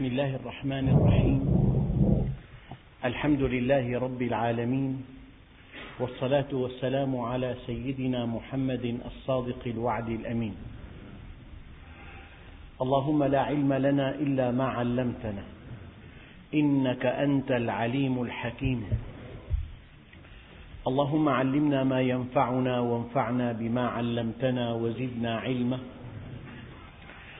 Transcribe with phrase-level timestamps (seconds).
[0.00, 1.40] بسم الله الرحمن الرحيم.
[3.04, 4.92] الحمد لله رب العالمين
[6.00, 10.54] والصلاة والسلام على سيدنا محمد الصادق الوعد الأمين.
[12.80, 15.44] اللهم لا علم لنا إلا ما علمتنا
[16.54, 18.80] إنك أنت العليم الحكيم.
[20.88, 25.78] اللهم علمنا ما ينفعنا وانفعنا بما علمتنا وزدنا علما.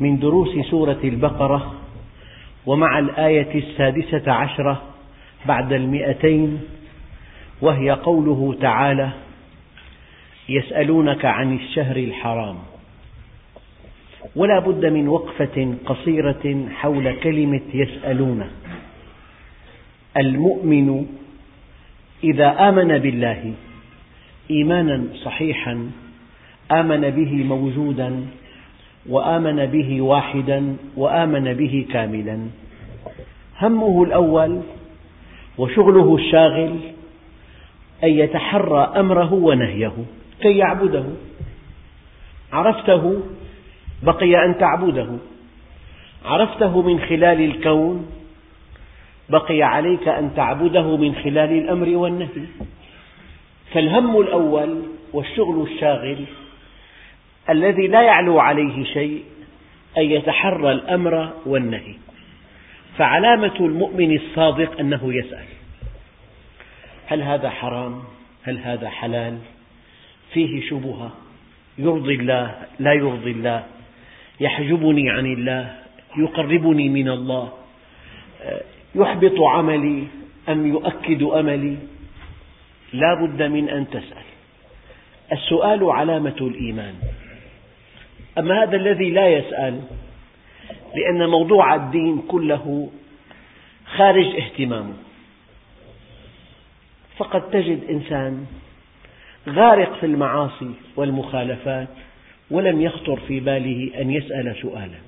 [0.00, 1.74] من دروس سورة البقرة
[2.66, 4.82] ومع الآية السادسة عشرة
[5.46, 6.60] بعد المئتين
[7.60, 9.10] وهي قوله تعالى
[10.48, 12.56] يسألونك عن الشهر الحرام.
[14.36, 18.50] ولا بد من وقفة قصيرة حول كلمة يسألون.
[20.16, 21.06] المؤمن
[22.24, 23.54] إذا آمن بالله
[24.50, 25.90] إيمانا صحيحا
[26.72, 28.26] آمن به موجودا
[29.08, 32.38] وآمن به واحدا وآمن به كاملا.
[33.60, 34.60] همه الأول
[35.58, 36.76] وشغله الشاغل
[38.04, 39.92] أن يتحرى أمره ونهيه
[40.40, 41.04] كي يعبده.
[42.52, 43.20] عرفته
[44.02, 45.08] بقي أن تعبده.
[46.24, 48.06] عرفته من خلال الكون
[49.30, 52.46] بقي عليك أن تعبده من خلال الأمر والنهي.
[53.72, 56.24] فالهم الأول والشغل الشاغل
[57.48, 59.24] الذي لا يعلو عليه شيء
[59.98, 61.94] أن يتحرى الأمر والنهي
[62.98, 65.44] فعلامة المؤمن الصادق أنه يسأل
[67.06, 68.02] هل هذا حرام؟
[68.42, 69.38] هل هذا حلال؟
[70.32, 71.12] فيه شبهة
[71.78, 73.64] يرضي الله لا يرضي الله
[74.40, 75.76] يحجبني عن الله
[76.16, 77.52] يقربني من الله
[78.94, 80.04] يحبط عملي
[80.48, 81.76] أم يؤكد أملي
[82.92, 84.24] لا بد من أن تسأل
[85.32, 86.94] السؤال علامة الإيمان
[88.38, 89.80] أما هذا الذي لا يسأل
[90.94, 92.90] لأن موضوع الدين كله
[93.96, 94.94] خارج اهتمامه
[97.16, 98.46] فقد تجد إنسان
[99.48, 101.88] غارق في المعاصي والمخالفات
[102.50, 104.98] ولم يخطر في باله أن يسأل سؤالا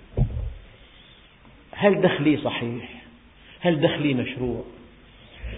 [1.72, 3.02] هل دخلي صحيح؟
[3.60, 4.64] هل دخلي مشروع؟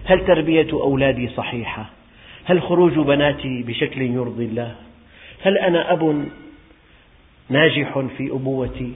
[0.04, 1.90] هل تربية أولادي صحيحة؟
[2.44, 4.74] هل خروج بناتي بشكل يرضي الله؟
[5.42, 6.28] هل أنا أب
[7.48, 8.92] ناجح في أبوتي؟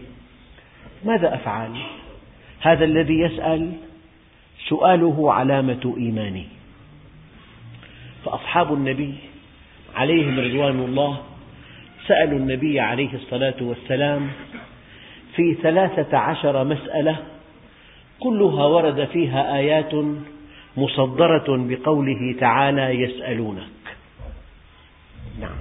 [1.04, 1.70] ماذا أفعل؟
[2.60, 3.72] هذا الذي يسأل
[4.68, 6.44] سؤاله علامة إيمانه
[8.24, 9.14] فأصحاب النبي
[9.94, 11.18] عليهم رضوان الله
[12.06, 14.30] سألوا النبي عليه الصلاة والسلام
[15.36, 17.16] في ثلاثة عشر مسألة
[18.20, 19.92] كلها ورد فيها آيات
[20.76, 23.68] مصدرة بقوله تعالى يسألونك
[25.40, 25.58] نعم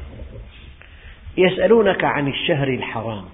[1.37, 3.25] يسألونك عن الشهر الحرام.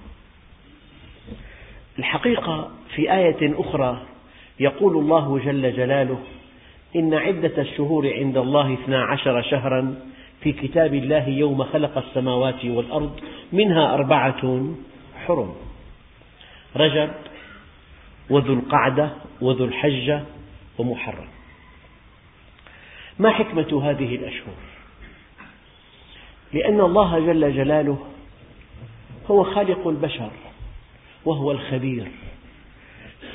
[1.99, 4.01] الحقيقة في آية أخرى
[4.59, 6.19] يقول الله جل جلاله
[6.95, 9.95] إن عدة الشهور عند الله اثنا عشر شهرا
[10.41, 13.19] في كتاب الله يوم خلق السماوات والأرض
[13.53, 14.65] منها أربعة
[15.25, 15.55] حرم.
[16.75, 17.11] رجب
[18.29, 19.09] وذو القعدة
[19.41, 20.23] وذو الحجة
[20.77, 21.27] ومحرم.
[23.19, 24.72] ما حكمة هذه الأشهر؟
[26.53, 27.97] لأن الله جل جلاله
[29.27, 30.31] هو خالق البشر
[31.25, 32.07] وهو الخبير.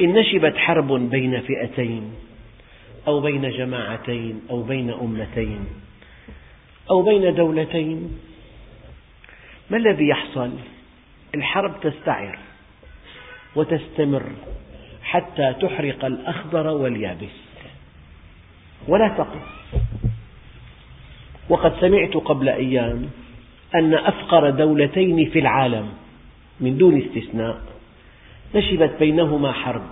[0.01, 2.13] إن نشبت حرب بين فئتين
[3.07, 5.67] أو بين جماعتين أو بين أمتين
[6.91, 8.19] أو بين دولتين
[9.71, 10.51] ما الذي يحصل؟
[11.35, 12.39] الحرب تستعر
[13.57, 14.33] وتستمر
[15.03, 17.37] حتى تحرق الأخضر واليابس.
[18.89, 19.43] ولا تقف.
[21.49, 23.11] وقد سمعت قبل أيام
[23.75, 25.89] أن أفقر دولتين في العالم
[26.61, 27.61] من دون استثناء
[28.55, 29.83] نشبت بينهما حرب.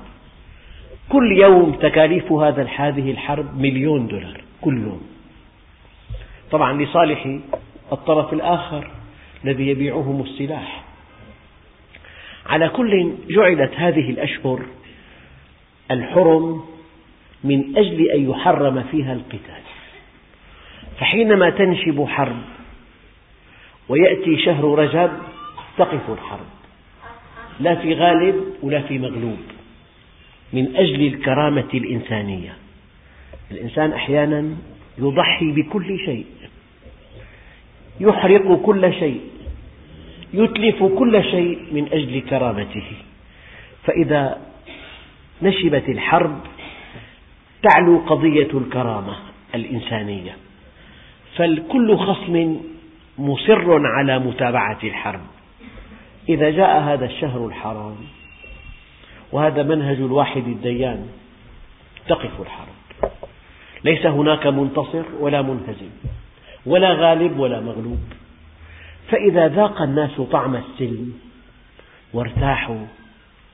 [1.08, 5.03] كل يوم تكاليف هذه الحرب مليون دولار كل يوم.
[6.50, 7.38] طبعا لصالح
[7.93, 8.91] الطرف الآخر
[9.44, 10.85] الذي يبيعهم السلاح.
[12.47, 14.62] على كل جعلت هذه الأشهر
[15.91, 16.64] الحرم
[17.44, 19.66] من أجل أن يحرم فيها القتال.
[20.98, 22.43] فحينما تنشب حرب
[23.88, 25.10] ويأتي شهر رجب
[25.78, 26.46] تقف الحرب.
[27.60, 29.38] لا في غالب ولا في مغلوب
[30.52, 32.52] من أجل الكرامة الإنسانية.
[33.50, 34.56] الإنسان أحيانا
[34.98, 36.26] يضحي بكل شيء
[38.00, 39.20] يحرق كل شيء
[40.34, 42.93] يتلف كل شيء من أجل كرامته.
[43.84, 44.38] فإذا
[45.43, 46.40] نشبت الحرب
[47.62, 49.16] تعلو قضية الكرامة
[49.54, 50.37] الإنسانية.
[51.37, 52.61] فالكل خصم
[53.19, 55.21] مصر على متابعة الحرب.
[56.29, 57.97] إذا جاء هذا الشهر الحرام
[59.33, 61.09] وهذا منهج الواحد الديان
[62.09, 63.11] تقف الحرب.
[63.85, 65.91] ليس هناك منتصر ولا منهزم
[66.67, 68.00] ولا غالب ولا مغلوب.
[69.11, 71.12] فإذا ذاق الناس طعم السلم
[72.12, 72.87] وارتاحوا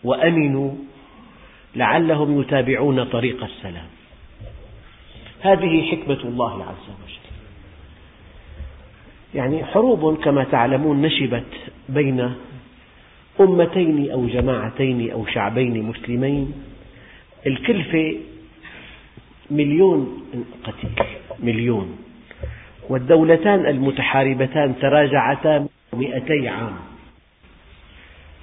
[0.05, 0.73] وأمنوا
[1.77, 3.89] لعلهم يتابعون طريق السلام.
[5.41, 7.32] هذه حكمة الله عز وجل.
[9.35, 11.45] يعني حروب كما تعلمون نشبت
[11.89, 12.35] بين
[13.41, 16.53] أمتين أو جماعتين أو شعبين مسلمين.
[17.47, 18.17] الكلفة
[19.51, 20.23] مليون
[20.65, 21.07] قتيل
[21.41, 21.99] مليون.
[22.89, 26.77] والدولتان المتحاربتان تراجعتا مئتي عام.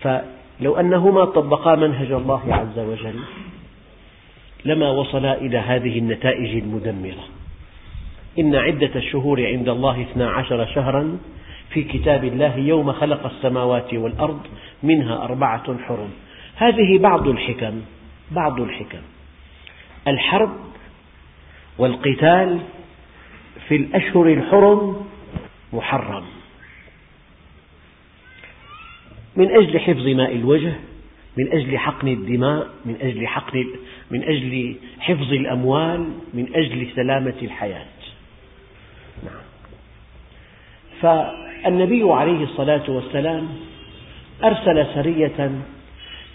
[0.02, 3.20] فلو أنهما طبقا منهج الله عز وجل
[4.66, 7.39] لما وصلا إلى هذه النتائج المدمرة.
[8.40, 11.18] إن عدة الشهور عند الله اثنا عشر شهرا
[11.74, 14.40] في كتاب الله يوم خلق السماوات والأرض
[14.84, 16.10] منها أربعة حرم.
[16.56, 17.82] هذه بعض الحكم
[18.32, 19.02] بعض الحكم.
[20.08, 20.52] الحرب
[21.78, 22.60] والقتال
[23.68, 25.06] في الأشهر الحرم
[25.74, 26.24] محرم.
[29.36, 30.74] من أجل حفظ ماء الوجه
[31.38, 33.66] من أجل حقن الدماء من أجل حقن
[34.12, 37.86] من أجل حفظ الأموال من أجل سلامة الحياة
[39.24, 39.42] نعم.
[41.02, 43.48] فالنبي عليه الصلاة والسلام
[44.44, 45.52] أرسل سرية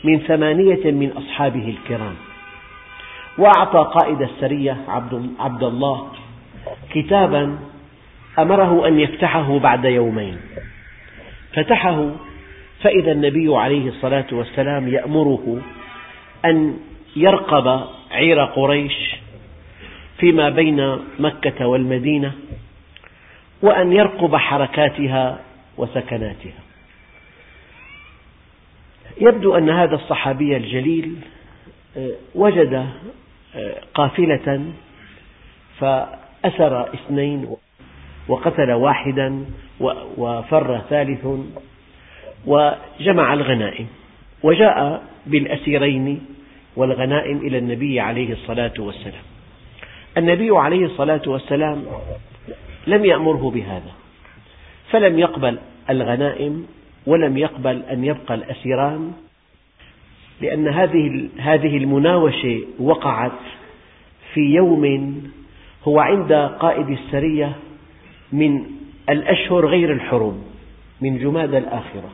[0.04, 2.14] من ثمانية من أصحابه الكرام
[3.38, 4.76] وأعطى قائد السرية
[5.38, 6.08] عبد الله
[6.90, 7.58] كتابا
[8.38, 10.36] أمره أن يفتحه بعد يومين.
[11.54, 12.10] فتحه
[12.82, 15.58] فإذا النبي عليه الصلاة والسلام يأمره
[16.44, 16.76] أن
[17.16, 17.80] يرقب
[18.10, 19.16] عير قريش
[20.18, 22.32] فيما بين مكة والمدينة
[23.64, 25.38] وأن يرقب حركاتها
[25.76, 26.62] وسكناتها.
[29.20, 31.16] يبدو أن هذا الصحابي الجليل
[31.96, 32.74] آه، وجد
[33.56, 34.64] آه، قافلة
[35.78, 37.56] فأسر اثنين
[38.28, 39.44] وقتل واحدا
[40.16, 41.26] وفر ثالث
[42.46, 43.86] وجمع الغنائم.
[44.42, 46.26] وجاء بالأسيرين
[46.76, 49.22] والغنائم إلى النبي عليه الصلاة والسلام.
[50.16, 51.84] النبي عليه الصلاة والسلام
[52.86, 53.92] لم يأمره بهذا
[54.90, 55.58] فلم يقبل
[55.90, 56.66] الغنائم
[57.06, 59.12] ولم يقبل أن يبقى الأسيران
[60.40, 63.32] لأن هذه هذه المناوشة وقعت
[64.34, 65.22] في يوم
[65.84, 67.56] هو عند قائد السرية
[68.32, 68.64] من
[69.08, 70.44] الأشهر غير الحرم
[71.00, 72.10] من جماد الآخرة.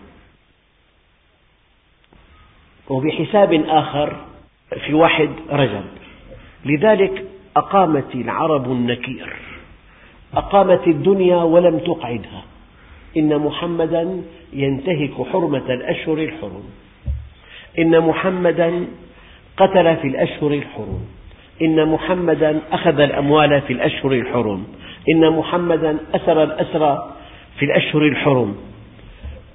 [2.89, 4.17] وبحساب آخر
[4.87, 5.85] في واحد رجب
[6.65, 7.25] لذلك
[7.57, 9.37] أقامت العرب النكير.
[10.37, 12.43] أقامت الدنيا ولم تقعدها.
[13.17, 14.23] إن محمدا
[14.53, 16.63] ينتهك حرمة الأشهر الحرم.
[17.79, 18.87] إن محمدا
[19.57, 21.01] قتل في الأشهر الحرم.
[21.63, 24.67] إن محمدا أخذ الأموال في الأشهر الحرم.
[25.15, 27.13] إن محمدا أسر الأسرى
[27.59, 28.57] في الأشهر الحرم.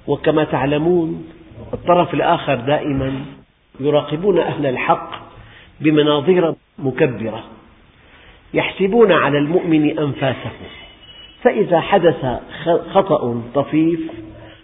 [0.06, 1.26] وكما تعلمون
[1.72, 3.24] الطرف الآخر دائما
[3.80, 5.10] يراقبون أهل الحق
[5.80, 7.44] بمناظير مكبرة.
[8.54, 10.50] يحسبون على المؤمن أنفاسه
[11.42, 12.26] فإذا حدث
[12.92, 14.00] خطأ طفيف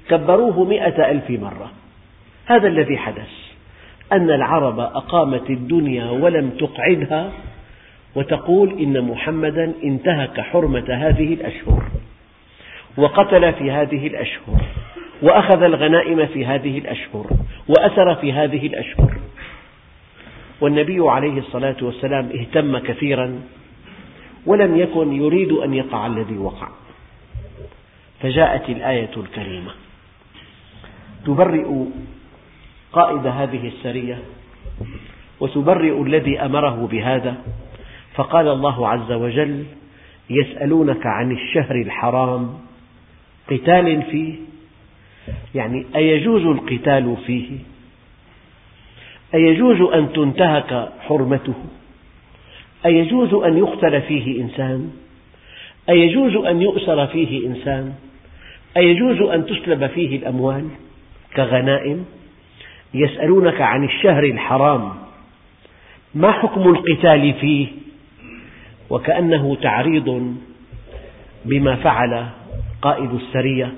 [0.08, 1.70] كبروه مئة ألف مرة.
[2.46, 3.28] هذا الذي حدث
[4.12, 7.32] أن العرب أقامت الدنيا ولم تقعدها
[8.14, 11.82] وتقول إن محمدا انتهك حرمة هذه الأشهر
[12.96, 14.62] وقتل في هذه الأشهر
[15.22, 17.26] وأخذ الغنائم في هذه الأشهر
[17.68, 19.14] وأسر في هذه الأشهر.
[20.60, 23.40] والنبي عليه الصلاة والسلام اهتم كثيرا
[24.46, 26.68] ولم يكن يريد أن يقع الذي وقع.
[28.20, 29.70] فجاءت الآية الكريمة.
[31.26, 31.84] تبرئ
[32.92, 34.18] قائد هذه السرية
[35.40, 37.34] وتبرئ الذي أمره بهذا.
[38.14, 39.64] فقال الله عز وجل
[40.30, 42.58] يسألونك عن الشهر الحرام
[43.50, 44.34] قتال فيه.
[45.54, 47.58] يعني أيجوز القتال فيه؟
[49.34, 51.54] أيجوز أن تنتهك حرمته؟
[52.86, 54.90] أيجوز أن يقتل فيه إنسان؟
[55.88, 57.94] أيجوز أن يؤسر فيه إنسان؟
[58.76, 60.68] أيجوز أن تسلب فيه الأموال
[61.36, 62.04] كغنائم؟
[62.94, 64.92] يسألونك عن الشهر الحرام
[66.14, 67.66] ما حكم القتال فيه؟
[68.90, 70.36] وكأنه تعريض
[71.44, 72.26] بما فعل
[72.82, 73.72] قائد السرية.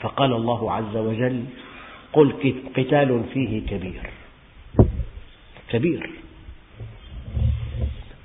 [0.00, 1.44] فقال الله عز وجل
[2.12, 2.32] قل
[2.76, 4.10] قتال فيه كبير.
[5.70, 6.10] كبير.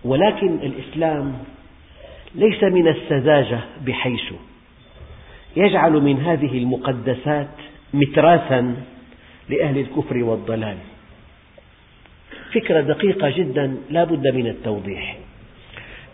[0.06, 1.34] ولكن الإسلام
[2.36, 4.34] ليس من السذاجة بحيث
[5.56, 7.48] يجعل من هذه المقدسات
[7.94, 8.76] متراثا
[9.50, 10.78] لأهل الكفر والضلال.
[12.54, 15.18] فكرة دقيقة جدا لا بد من التوضيح.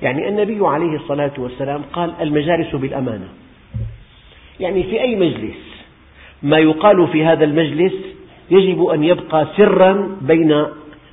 [0.01, 3.27] يعني النبي عليه الصلاة والسلام قال المجالس بالأمانة.
[4.59, 5.57] يعني في أي مجلس
[6.43, 7.93] ما يقال في هذا المجلس
[8.51, 10.65] يجب أن يبقى سرا بين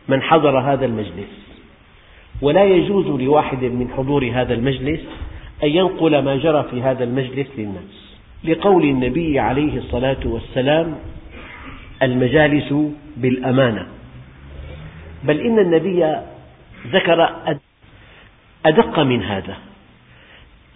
[0.08, 1.47] من حضر هذا المجلس.
[2.42, 5.00] ولا يجوز لواحد من حضور هذا المجلس
[5.64, 8.16] أن ينقل ما جرى في هذا المجلس للناس.
[8.45, 10.95] لقول النبي عليه الصلاة والسلام
[12.02, 12.75] المجالس
[13.16, 13.87] بالأمانة.
[15.25, 16.16] بل إن النبي
[16.87, 17.37] ذكر
[18.66, 19.57] أدق من هذا.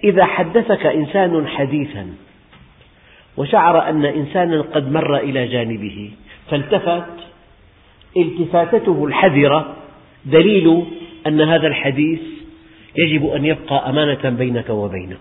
[0.05, 2.07] إذا حدثك إنسان حديثا
[3.37, 6.11] وشعر أن إنسانا قد مر إلى جانبه
[6.51, 7.05] فالتفت
[8.17, 9.77] التفاتته الحذرة
[10.25, 10.85] دليل
[11.27, 12.21] أن هذا الحديث
[12.97, 15.19] يجب أن يبقى أمانة بينك وبينه.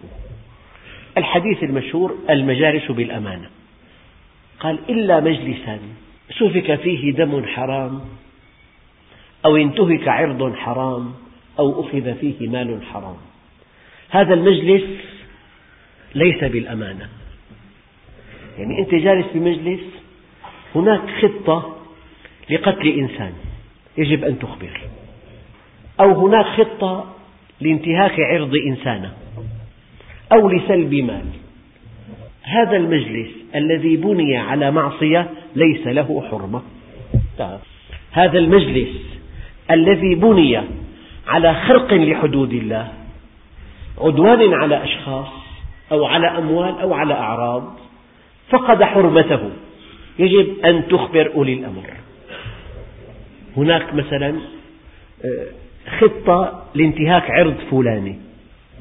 [1.18, 3.50] الحديث المشهور المجالس بالأمانة.
[4.60, 5.80] قال إلا مجلسا
[6.40, 8.02] سفك فيه دم حرام
[9.46, 11.14] أو انتهك عرض حرام
[11.60, 13.18] أو أخذ فيه مال حرام.
[14.10, 14.84] هذا المجلس
[16.16, 17.10] ليس بالأمانة.
[18.58, 19.82] يعني أنت جالس بمجلس
[20.76, 21.76] هناك خطة
[22.50, 23.34] لقتل إنسان
[23.98, 24.82] يجب أن تخبر.
[26.02, 27.06] أو هناك خطة
[27.62, 29.10] لانتهاك عرض إنسان
[30.34, 31.26] أو لسلب مال.
[32.44, 36.62] هذا المجلس الذي بني على معصية ليس له حرمة.
[38.12, 38.96] هذا المجلس
[39.72, 40.62] الذي بني
[41.28, 42.92] على خرق لحدود الله
[43.98, 45.28] عدوان على أشخاص
[45.92, 47.78] أو على أموال أو على أعراض
[48.50, 49.50] فقد حرمته.
[50.20, 51.84] يجب أن تخبر أولي الأمر.
[53.58, 54.36] هناك مثلا
[55.26, 55.61] آه،
[56.00, 58.16] خطة لانتهاك عرض فلاني.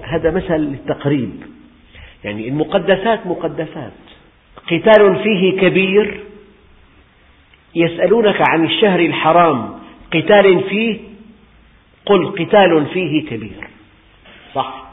[0.03, 1.31] هذا مثل للتقريب.
[2.25, 3.93] يعني المقدسات مقدسات.
[4.67, 6.21] قتال فيه كبير.
[7.75, 9.81] يسألونك عن الشهر الحرام.
[10.13, 10.99] قتال فيه.
[12.07, 13.69] قل قتال فيه كبير.
[14.55, 14.91] صح.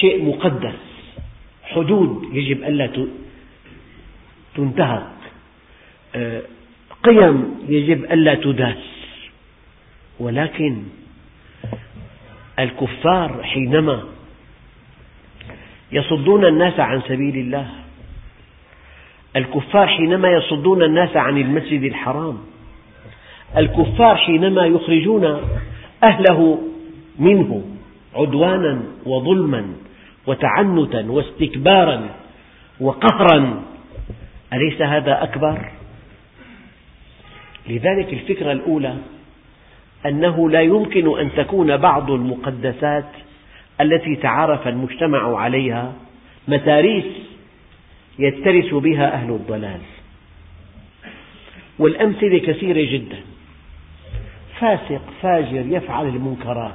[0.00, 0.78] شيء مقدس.
[1.64, 3.06] حدود يجب ألا
[4.56, 5.06] تنتهك.
[6.14, 6.42] آه،
[7.04, 8.95] قيم يجب ألا تداس.
[10.20, 10.82] ولكن
[12.58, 14.02] الكفار حينما
[15.92, 17.68] يصدون الناس عن سبيل الله
[19.36, 22.38] الكفار حينما يصدون الناس عن المسجد الحرام
[23.56, 25.40] الكفار حينما يخرجون
[26.04, 26.58] أهله
[27.18, 27.64] منه
[28.14, 29.72] عدوانا وظلما
[30.26, 32.08] وتعنتا واستكبارا
[32.80, 33.62] وقهرا
[34.52, 35.70] أليس هذا أكبر؟
[37.68, 38.96] لذلك الفكرة الأولى
[40.06, 43.08] أنه لا يمكن أن تكون بعض المقدسات
[43.80, 45.92] التي تعارف المجتمع عليها
[46.48, 47.04] متاريس
[48.18, 49.80] يترس بها أهل الضلال.
[51.78, 53.20] والأمثلة كثيرة جدا.
[54.60, 56.72] فاسق فاجر يفعل المنكرات.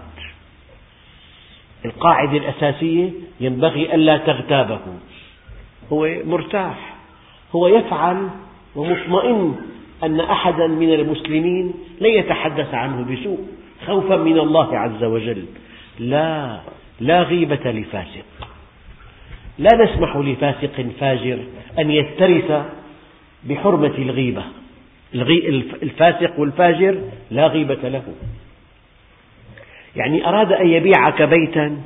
[1.86, 3.10] القاعدة الأساسية
[3.40, 4.80] ينبغي ألا تغتابه.
[5.92, 6.96] هو مرتاح
[7.56, 8.30] هو يفعل
[8.76, 9.56] ومطمئن
[10.04, 13.48] أن أحدا من المسلمين لن يتحدث عنه بسوء
[13.86, 15.46] خوفا من الله عز وجل.
[16.00, 16.60] لا
[17.00, 18.26] لا غيبة لفاسق.
[19.60, 21.40] لا نسمح لفاسق فاجر
[21.80, 22.66] أن يترث
[23.44, 24.44] بحرمة الغيبة.
[25.84, 28.04] الفاسق والفاجر لا غيبة له.
[29.96, 31.82] يعني أراد أن يبيعك بيتا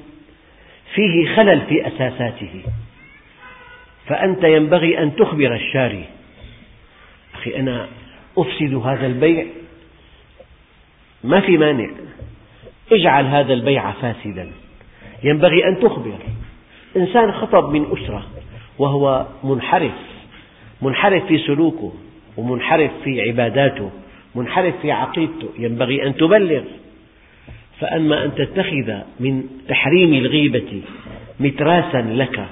[0.93, 2.61] فيه خلل في أساساته.
[4.07, 6.05] فأنت ينبغي أن تخبر الشاري.
[7.35, 7.87] أخي أنا
[8.37, 9.45] أفسد هذا البيع.
[11.23, 11.89] ما في مانع.
[12.91, 14.51] اجعل هذا البيع فاسدا.
[15.23, 16.17] ينبغي أن تخبر.
[16.97, 18.25] إنسان خطب من أسرة
[18.79, 19.91] وهو منحرف
[20.81, 21.93] منحرف في سلوكه
[22.37, 23.91] ومنحرف في عباداته
[24.35, 25.49] منحرف في عقيدته.
[25.59, 26.63] ينبغي أن تبلغ.
[27.79, 30.81] فأما أن تتخذ من تحريم الغيبة
[31.39, 32.45] متراسا لك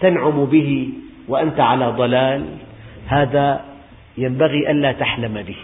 [0.00, 0.88] تنعم به
[1.28, 2.44] وأنت على ضلال
[3.06, 3.64] هذا
[4.18, 5.56] ينبغي ألا تحلم به.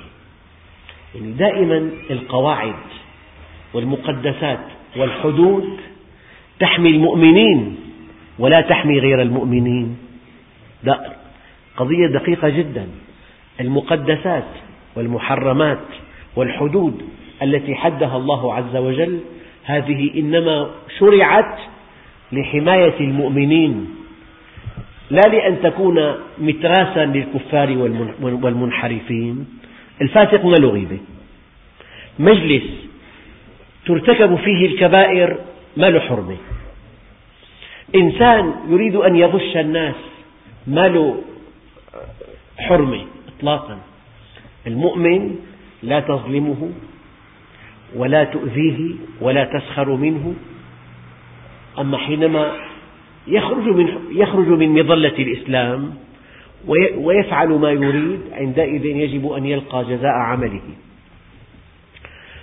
[1.15, 2.75] يعني دائما القواعد
[3.75, 4.65] والمقدسات
[4.97, 5.81] والحدود
[6.59, 7.77] تحمي المؤمنين
[8.39, 9.99] ولا تحمي غير المؤمنين.
[11.77, 12.89] قضية دقيقة جدا.
[13.61, 14.49] المقدسات
[14.97, 15.87] والمحرمات
[16.37, 17.03] والحدود
[17.43, 19.21] التي حدها الله عز وجل
[19.65, 21.59] هذه إنما شرعت
[22.33, 23.95] لحماية المؤمنين
[25.11, 27.69] لا لأن تكون متراسا للكفار
[28.21, 29.47] والمنحرفين.
[30.03, 30.99] الفاسق ما له غيبة
[32.19, 32.63] مجلس
[33.87, 35.37] ترتكب فيه الكبائر
[35.77, 36.37] ما له حرمة
[37.95, 39.95] إنسان يريد أن يغش الناس
[40.67, 41.23] ما له
[42.59, 43.79] حرمة إطلاقا.
[44.67, 45.37] المؤمن
[45.83, 46.71] لا تظلمه
[47.97, 50.35] ولا تؤذيه ولا تسخر منه.
[51.79, 52.53] أما حينما
[53.27, 55.95] يخرج من, يخرج من مظلة الإسلام
[56.97, 60.61] ويفعل ما يريد عندئذ يجب أن يلقى جزاء عمله.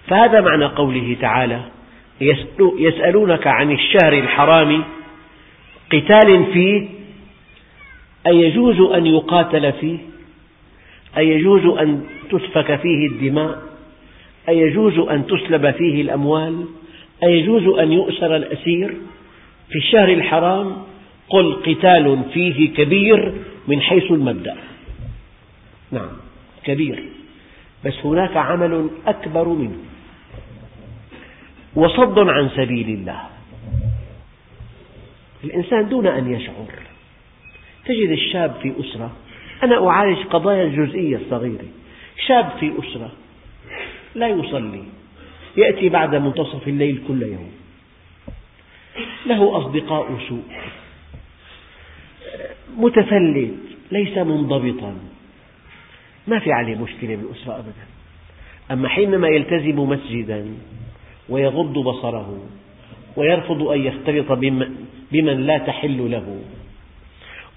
[0.07, 1.61] فهذا معنى قوله تعالى
[2.79, 4.83] يسألونك عن الشهر الحرام
[5.91, 6.87] قتال فيه
[8.27, 9.97] أيجوز أن يقاتل فيه؟
[11.17, 13.61] أيجوز أن تسفك فيه الدماء؟
[14.49, 16.65] أيجوز أن تسلب فيه الأموال؟
[17.23, 18.93] أيجوز أن يؤسر الأسير؟
[19.69, 20.83] في الشهر الحرام
[21.29, 23.33] قل قتال فيه كبير
[23.67, 24.57] من حيث المبدأ.
[25.91, 26.09] نعم
[26.63, 27.03] كبير.
[27.85, 29.77] بس هناك عمل أكبر منه.
[31.75, 33.21] وصد عن سبيل الله.
[35.43, 36.67] الإنسان دون أن يشعر.
[37.85, 39.11] تجد الشاب في أسرة
[39.63, 41.65] أنا أعالج قضايا الجزئية الصغيرة.
[42.27, 43.11] شاب في أسرة
[44.15, 44.83] لا يصلي.
[45.57, 47.51] يأتي بعد منتصف الليل كل يوم.
[49.25, 50.43] له أصدقاء سوء.
[52.77, 53.53] متفلت
[53.91, 54.95] ليس منضبطا.
[56.27, 57.85] ما في عليه مشكلة بالأسرة أبدا.
[58.71, 60.45] أما حينما يلتزم مسجدا
[61.29, 62.39] ويغض بصره
[63.15, 64.31] ويرفض أن يختلط
[65.11, 66.39] بمن لا تحل له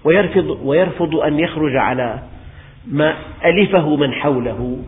[0.03, 2.23] ويرفض, ويرفض أن يخرج على
[2.87, 4.83] ما ألفه من حوله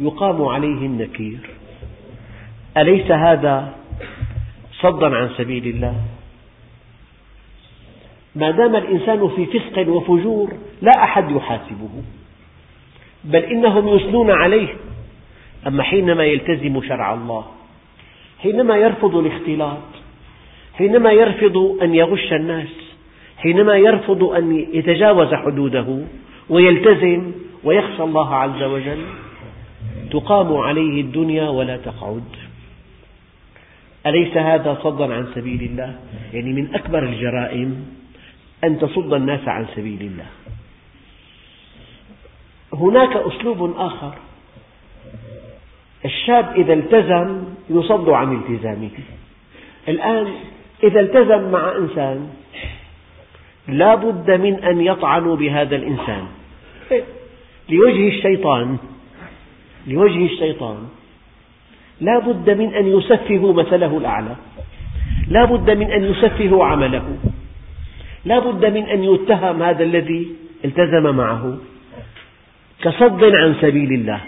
[0.00, 1.38] يقام عليه النكير.
[2.76, 3.74] أليس هذا
[4.80, 5.94] صدا عن سبيل الله.
[8.34, 11.90] ما دام الإنسان في فسق وفجور لا أحد يحاسبه
[13.24, 14.68] بل إنهم يثنون عليه.
[15.66, 17.44] أما حينما يلتزم شرع الله
[18.42, 19.88] حينما يرفض الاختلاط
[20.74, 22.68] حينما يرفض أن يغش الناس
[23.38, 25.98] حينما يرفض أن يتجاوز حدوده
[26.48, 27.32] ويلتزم
[27.64, 29.04] ويخشى الله عز وجل
[30.10, 32.45] تقام عليه الدنيا ولا تقعد.
[34.06, 35.98] أليس هذا صدا عن سبيل الله؟
[36.32, 37.86] يعني من أكبر الجرائم
[38.64, 40.26] أن تصد الناس عن سبيل الله.
[42.72, 44.14] هناك أسلوب آخر.
[46.04, 48.90] الشاب إذا التزم يصد عن التزامه.
[49.88, 50.26] الآن
[50.82, 52.30] إذا التزم مع إنسان
[53.68, 56.26] لا بد من أن يطعنوا بهذا الإنسان.
[57.68, 58.78] لوجه الشيطان
[59.86, 60.88] لوجه الشيطان.
[62.00, 64.36] لا بد من أن يسفهوا مثله الأعلى.
[65.28, 67.16] لا بد من أن يسفهوا عمله.
[68.24, 70.28] لا بد من أن يتهم هذا الذي
[70.64, 71.58] التزم معه.
[72.82, 74.20] كصد عن سبيل الله.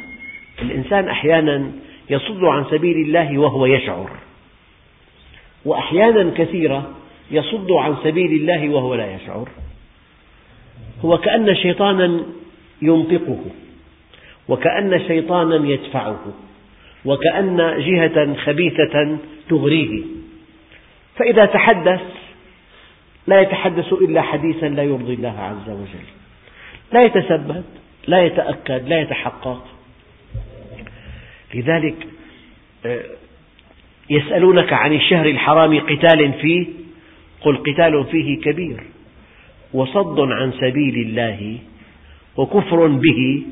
[0.62, 1.70] الإنسان أحيانا
[2.10, 4.10] يصد عن سبيل الله وهو يشعر.
[5.64, 6.90] وأحيانا كثيرة
[7.30, 9.48] يصد عن سبيل الله وهو لا يشعر.
[11.04, 12.20] هو كأن شيطانا
[12.82, 13.40] ينطقه.
[14.48, 16.20] وكأن شيطانا يدفعه.
[17.08, 19.18] وكأن جهة خبيثة
[19.48, 20.02] تغريه.
[21.16, 22.00] فإذا تحدث
[23.26, 26.08] لا يتحدث إلا حديثا لا يرضي الله عز وجل.
[26.92, 27.64] لا يتثبت
[28.06, 29.64] لا يتأكد لا يتحقق.
[31.54, 32.06] لذلك
[32.86, 33.04] آه،
[34.10, 36.66] يسألونك عن الشهر الحرام قتال فيه
[37.40, 38.82] قل قتال فيه كبير
[39.72, 41.58] وصد عن سبيل الله
[42.36, 43.42] وكفر به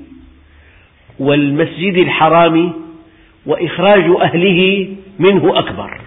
[1.19, 2.86] والمسجد الحرام
[3.47, 6.01] وإخراج أهله منه أكبر.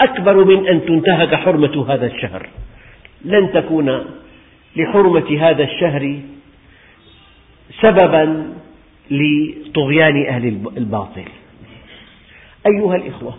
[0.00, 2.48] أكبر من أن تنتهك حرمة هذا الشهر.
[3.24, 4.04] لن تكون
[4.76, 6.20] لحرمة هذا الشهر
[7.80, 8.52] سببا
[9.10, 11.24] لطغيان أهل الباطل
[12.66, 13.34] أيها الإخوة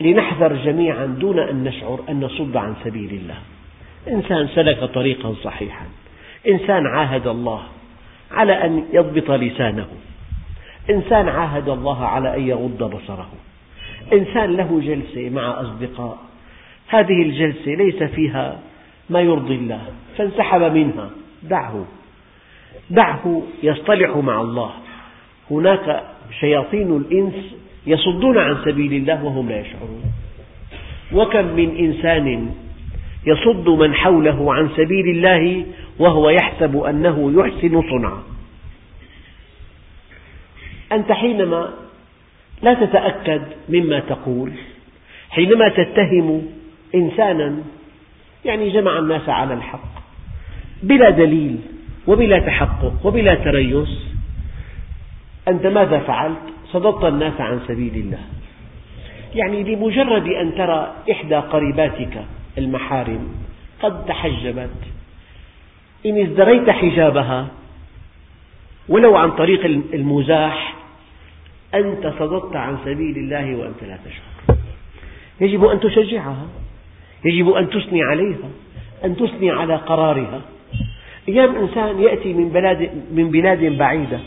[0.00, 3.38] لنحذر جميعا دون أن نشعر أن نصد عن سبيل الله.
[4.08, 5.86] إنسان سلك طريقا صحيحا.
[6.48, 7.62] إنسان عاهد الله.
[8.34, 9.86] على أن يضبط لسانه.
[10.90, 13.28] إنسان عاهد الله على أن يغض بصره.
[14.12, 16.18] إنسان له جلسة مع أصدقاء.
[16.88, 18.60] هذه الجلسة ليس فيها
[19.10, 19.82] ما يرضي الله
[20.16, 21.10] فانسحب منها.
[21.42, 21.84] دعه.
[22.90, 24.70] دعه يصطلح مع الله.
[25.50, 26.02] هناك
[26.40, 27.34] شياطين الإنس
[27.86, 30.02] يصدون عن سبيل الله وهم لا يشعرون.
[31.12, 32.50] وكم من إنسان
[33.26, 35.64] يصد من حوله عن سبيل الله
[35.98, 38.22] وهو يحسب أنه يحسن صنعا
[40.92, 41.70] أنت حينما
[42.62, 44.52] لا تتأكد مما تقول
[45.30, 46.46] حينما تتهم
[46.94, 47.56] إنسانا
[48.44, 49.94] يعني جمع الناس على الحق
[50.82, 51.58] بلا دليل
[52.06, 53.88] وبلا تحقق وبلا تريث
[55.48, 56.38] أنت ماذا فعلت؟
[56.72, 58.18] صددت الناس عن سبيل الله
[59.34, 62.24] يعني بمجرد أن ترى إحدى قريباتك
[62.58, 63.28] المحارم
[63.82, 64.70] قد تحجبت
[66.06, 67.48] إن ازدريت حجابها.
[68.88, 69.64] ولو عن طريق
[69.94, 70.74] المزاح
[71.74, 74.56] أنت صددت عن سبيل الله وأنت لا تشعر.
[75.40, 76.46] يجب أن تشجعها.
[77.24, 78.50] يجب أن تثني عليها.
[79.04, 80.40] أن تثني على قرارها.
[81.28, 84.20] أيام إنسان يأتي من بلاد, من بلاد بعيدة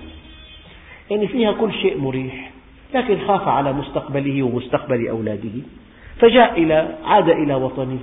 [1.09, 2.51] يعني فيها كل شيء مريح
[2.93, 5.61] لكن خاف على مستقبله ومستقبل أولاده
[6.19, 7.99] فجاء إلى عاد إلى وطنه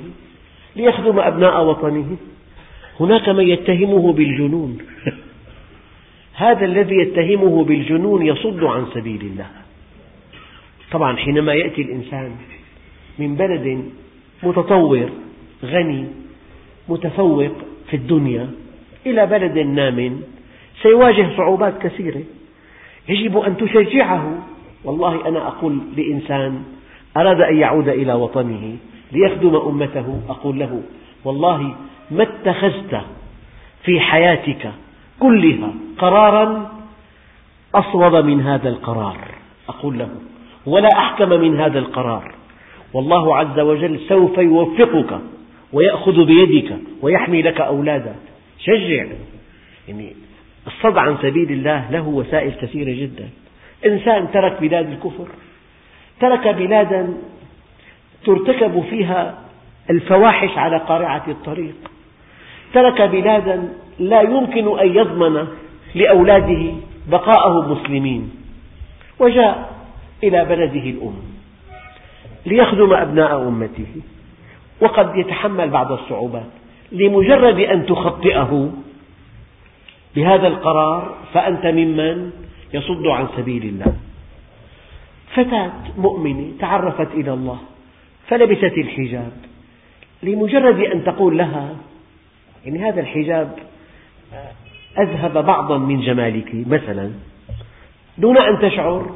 [0.76, 2.16] ليخدم أبناء وطنه.
[3.00, 4.78] هناك من يتهمه بالجنون.
[6.44, 9.46] هذا الذي يتهمه بالجنون يصد عن سبيل الله.
[10.90, 12.30] طبعا حينما يأتي الإنسان
[13.18, 13.85] من بلد
[14.42, 15.09] متطور
[15.64, 16.04] غني
[16.88, 17.52] متفوق
[17.90, 18.50] في الدنيا
[19.07, 20.20] إلى بلد نام
[20.83, 22.22] سيواجه صعوبات كثيرة.
[23.09, 24.46] يجب أن تشجعه.
[24.85, 26.62] والله أنا أقول لإنسان
[27.16, 28.76] أراد أن يعود إلى وطنه
[29.12, 30.83] ليخدم أمته أقول له
[31.24, 31.74] والله
[32.10, 33.00] ما اتخذت
[33.84, 34.72] في حياتك
[35.20, 36.72] كلها قرارا
[37.74, 39.16] أصوب من هذا القرار.
[39.68, 40.08] أقول له
[40.66, 42.34] ولا أحكم من هذا القرار.
[42.92, 45.20] والله عز وجل سوف يوفقك
[45.72, 48.16] ويأخذ بيدك ويحمي لك أولادك.
[48.58, 49.06] شجع.
[49.88, 50.12] يعني
[50.66, 53.28] الصد عن سبيل الله له وسائل كثيرة جدا.
[53.87, 55.28] إنسان ترك بلاد الكفر
[56.20, 57.14] ترك بلادا
[58.24, 59.38] ترتكب فيها
[59.90, 61.74] الفواحش على قارعة الطريق.
[62.74, 63.68] ترك بلادا
[63.98, 65.46] لا يمكن أن يضمن
[65.94, 66.72] لأولاده
[67.08, 68.30] بقاءهم مسلمين.
[69.18, 69.74] وجاء
[70.24, 71.16] إلى بلده الأم
[72.46, 73.86] ليخدم أبناء أمته.
[74.80, 76.50] وقد يتحمل بعض الصعوبات.
[76.92, 78.70] لمجرد أن تخطئه
[80.16, 82.30] بهذا القرار فأنت ممن
[82.74, 83.94] يصد عن سبيل الله.
[85.34, 87.58] فتاة مؤمنة تعرفت إلى الله
[88.28, 89.32] فلبست الحجاب.
[90.24, 91.76] لمجرد أن تقول لها
[92.64, 93.58] يعني هذا الحجاب
[94.98, 97.10] أذهب بعضا من جمالك مثلا
[98.18, 99.10] دون أن تشعر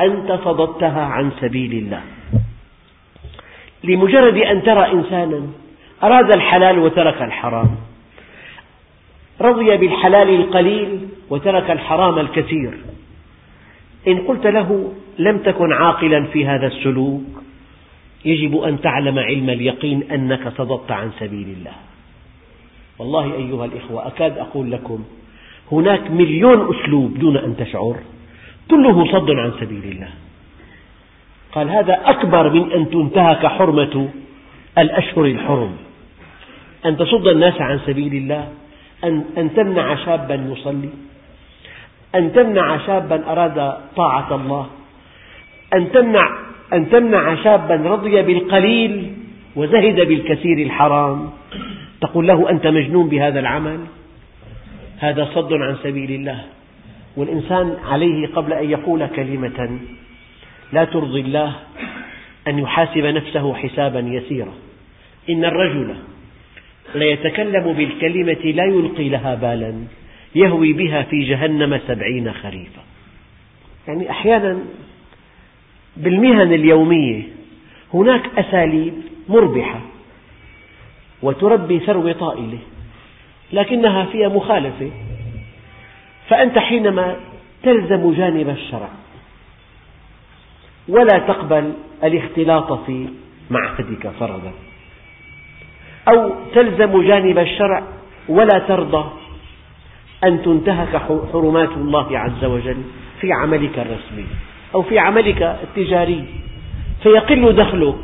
[0.00, 2.02] أنت صددتها عن سبيل الله.
[3.84, 5.46] لمجرد أن ترى إنسانا
[6.02, 7.76] أراد الحلال وترك الحرام.
[9.40, 12.78] رضي بالحلال القليل وترك الحرام الكثير.
[14.08, 17.43] إن قلت له لم تكن عاقلا في هذا السلوك
[18.24, 21.72] يجب أن تعلم علم اليقين أنك صددت عن سبيل الله.
[22.98, 25.04] والله أيها الإخوة أكاد أقول لكم
[25.72, 27.96] هناك مليون أسلوب دون أن تشعر
[28.70, 30.10] كله صد عن سبيل الله.
[31.52, 34.08] قال هذا أكبر من أن تنتهك حرمة
[34.78, 35.76] الأشهر الحرم.
[36.86, 38.48] أن تصد الناس عن سبيل الله
[39.04, 40.88] أن, أن تمنع شابا يصلي
[42.14, 44.66] أن تمنع شابا أراد طاعة الله
[45.74, 46.38] أن تمنع,
[46.74, 49.12] أن تمنع شابا رضي بالقليل
[49.56, 51.30] وزهد بالكثير الحرام.
[52.00, 53.80] تقول له أنت مجنون بهذا العمل؟
[54.98, 56.44] هذا صد عن سبيل الله.
[57.16, 59.78] والإنسان عليه قبل أن يقول كلمة
[60.72, 61.52] لا ترضي الله
[62.48, 64.52] أن يحاسب نفسه حسابا يسيرا.
[65.30, 65.94] إن الرجل
[66.94, 69.74] ليتكلم بالكلمة لا يلقي لها بالا
[70.34, 72.82] يهوي بها في جهنم سبعين خريفا.
[73.88, 74.58] يعني أحيانا
[75.96, 77.22] بالمهن اليومية
[77.94, 78.94] هناك أساليب
[79.28, 79.80] مربحة
[81.22, 82.58] وتربي ثروة طائلة
[83.52, 84.90] لكنها فيها مخالفة.
[86.28, 87.16] فأنت حينما
[87.62, 88.88] تلزم جانب الشرع
[90.88, 91.72] ولا تقبل
[92.04, 93.08] الاختلاط في
[93.50, 94.52] معهدك فرضا
[96.08, 97.82] أو تلزم جانب الشرع
[98.28, 99.10] ولا ترضى
[100.24, 100.96] أن تنتهك
[101.32, 102.82] حرمات الله عز وجل
[103.20, 104.26] في عملك الرسمي.
[104.74, 106.24] أو في عملك التجاري
[107.02, 107.94] فيقل دخلك.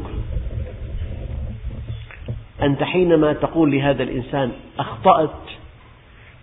[2.63, 5.31] أنت حينما تقول لهذا الإنسان أخطأت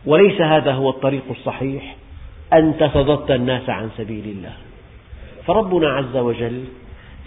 [0.06, 1.96] وليس هذا هو الطريق الصحيح
[2.54, 4.54] أنت صددت الناس عن سبيل الله.
[5.48, 6.64] فربنا عز وجل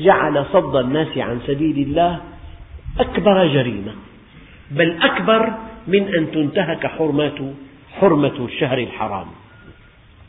[0.01, 2.21] جعل صد الناس عن سبيل الله
[2.99, 3.93] أكبر جريمة
[4.71, 5.53] بل أكبر
[5.89, 7.55] من أن تنتهك حرمة
[8.01, 9.27] حرمة الشهر الحرام.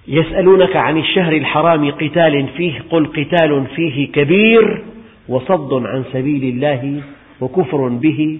[0.07, 4.83] يسألونك عن الشهر الحرام قتال فيه قل قتال فيه كبير
[5.27, 7.01] وصد عن سبيل الله
[7.41, 8.39] وكفر به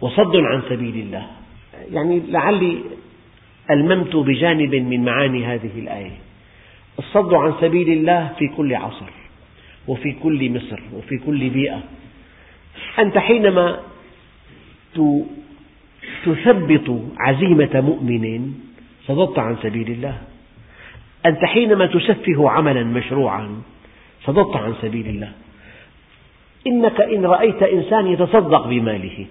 [0.00, 1.26] وصد عن سبيل الله.
[1.92, 2.78] يعني لعلي
[3.70, 6.18] ألممت بجانب من معاني هذه الآية.
[6.98, 9.10] الصد عن سبيل الله في كل عصر
[9.88, 11.82] وفي كل مصر وفي كل بيئة.
[12.98, 13.80] أنت حينما
[16.24, 18.52] تثبط عزيمة مؤمن
[19.06, 20.18] صددت عن سبيل الله.
[21.26, 23.62] أنت حينما تسفه عملا مشروعا
[24.24, 25.32] صددت عن سبيل الله.
[26.66, 29.26] إنك إن رأيت إنسان يتصدق بماله.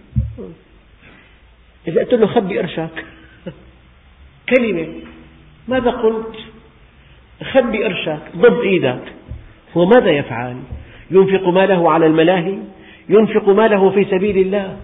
[1.87, 3.05] إذا قلت له خبي قرشك.
[4.49, 4.87] كلمة.
[5.67, 6.35] ماذا قلت؟
[7.51, 8.19] خبي قرشك.
[8.37, 9.03] ضب إيدك.
[9.77, 10.57] هو ماذا يفعل؟
[11.11, 12.57] ينفق ماله على الملاهي؟
[13.09, 14.77] ينفق ماله في سبيل الله؟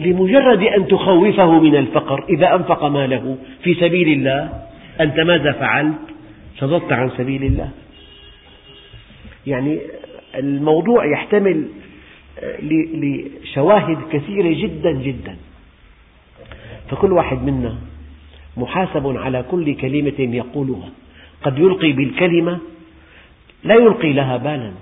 [0.00, 4.64] لمجرد أن تخوفه من الفقر إذا أنفق ماله في سبيل الله
[5.00, 5.98] أنت ماذا فعلت؟
[6.58, 7.70] صددت عن سبيل الله.
[9.46, 9.78] يعني
[10.34, 11.64] الموضوع يحتمل
[12.62, 15.36] لشواهد كثيرة جدا جدا.
[16.90, 17.78] فكل واحد منا
[18.56, 20.88] محاسب على كل كلمة يقولها.
[21.42, 22.58] قد يلقي بالكلمة
[23.64, 24.72] لا يلقي لها بالا.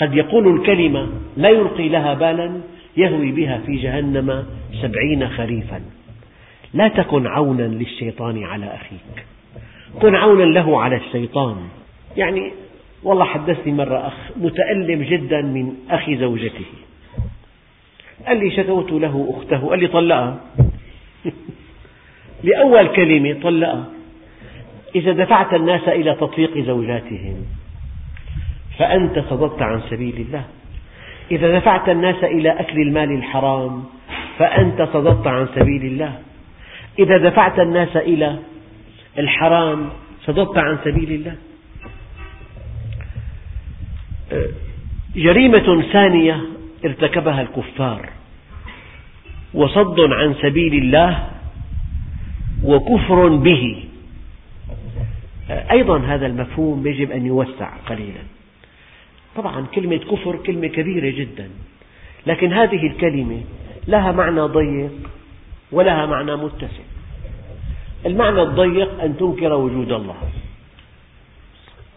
[0.00, 2.60] قد يقول الكلمة لا يلقي لها بالا
[2.96, 4.46] يهوي بها في جهنم
[4.82, 5.80] سبعين خريفا.
[6.74, 9.26] لا تكن عونا للشيطان على أخيك.
[10.02, 11.56] كن عونا له على الشيطان.
[12.16, 12.52] يعني
[13.02, 16.64] والله حدثني مرة أخ متألم جدا من أخي زوجته.
[18.26, 19.68] قال لي شكوت له أخته.
[19.68, 20.40] قال لي طلقها.
[22.44, 23.84] لأول كلمة طلقها.
[24.94, 27.36] إذا دفعت الناس إلى تطليق زوجاتهم
[28.78, 30.44] فأنت صددت عن سبيل الله.
[31.30, 33.84] إذا دفعت الناس إلى أكل المال الحرام
[34.38, 36.18] فأنت صددت عن سبيل الله.
[36.98, 38.38] إذا دفعت الناس إلى
[39.18, 39.90] الحرام
[40.24, 41.36] صددت عن سبيل الله.
[45.16, 46.40] جريمة ثانية
[46.84, 48.08] ارتكبها الكفار.
[49.54, 51.30] وصد عن سبيل الله
[52.64, 53.84] وكفر به.
[55.50, 58.22] أيضا هذا المفهوم يجب أن يوسع قليلا.
[59.36, 61.50] طبعا كلمة كفر كلمة كبيرة جدا.
[62.26, 63.40] لكن هذه الكلمة
[63.88, 64.92] لها معنى ضيق.
[65.72, 66.84] ولها معنى متسع.
[68.06, 70.16] المعنى الضيق أن تنكر وجود الله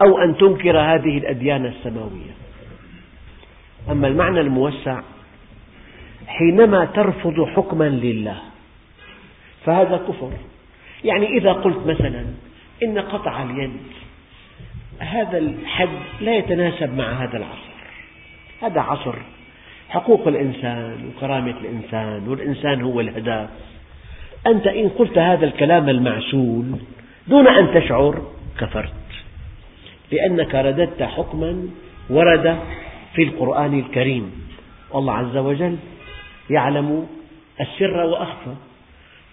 [0.01, 2.32] أو أن تنكر هذه الأديان السماوية.
[3.89, 5.01] أما المعنى الموسع
[6.27, 8.41] حينما ترفض حكما لله
[9.65, 10.32] فهذا كفر.
[11.03, 12.25] يعني إذا قلت مثلا
[12.84, 13.77] إن قطع اليد
[14.99, 15.89] هذا الحد
[16.21, 17.67] لا يتناسب مع هذا العصر.
[18.62, 19.15] هذا عصر
[19.89, 23.50] حقوق الإنسان وكرامة الإنسان والإنسان هو الهداف.
[24.47, 26.65] أنت إن قلت هذا الكلام المعسول
[27.28, 28.21] دون أن تشعر
[28.60, 28.93] كفرت
[30.12, 31.67] لأنك رددت حكما
[32.10, 32.60] ورد
[33.13, 34.47] في القرآن الكريم.
[34.91, 35.78] والله عز وجل
[36.50, 37.08] يعلم
[37.62, 38.56] السر وأخفى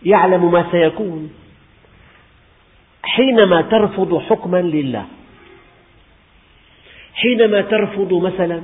[0.05, 1.33] يعلم ما سيكون
[3.03, 5.05] حينما ترفض حكما لله
[7.14, 8.62] حينما ترفض مثلا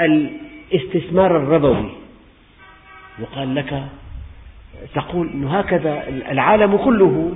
[0.00, 1.90] الاستثمار الربوي.
[3.18, 3.82] يقال لك
[4.94, 7.32] تقول أن هكذا العالم كله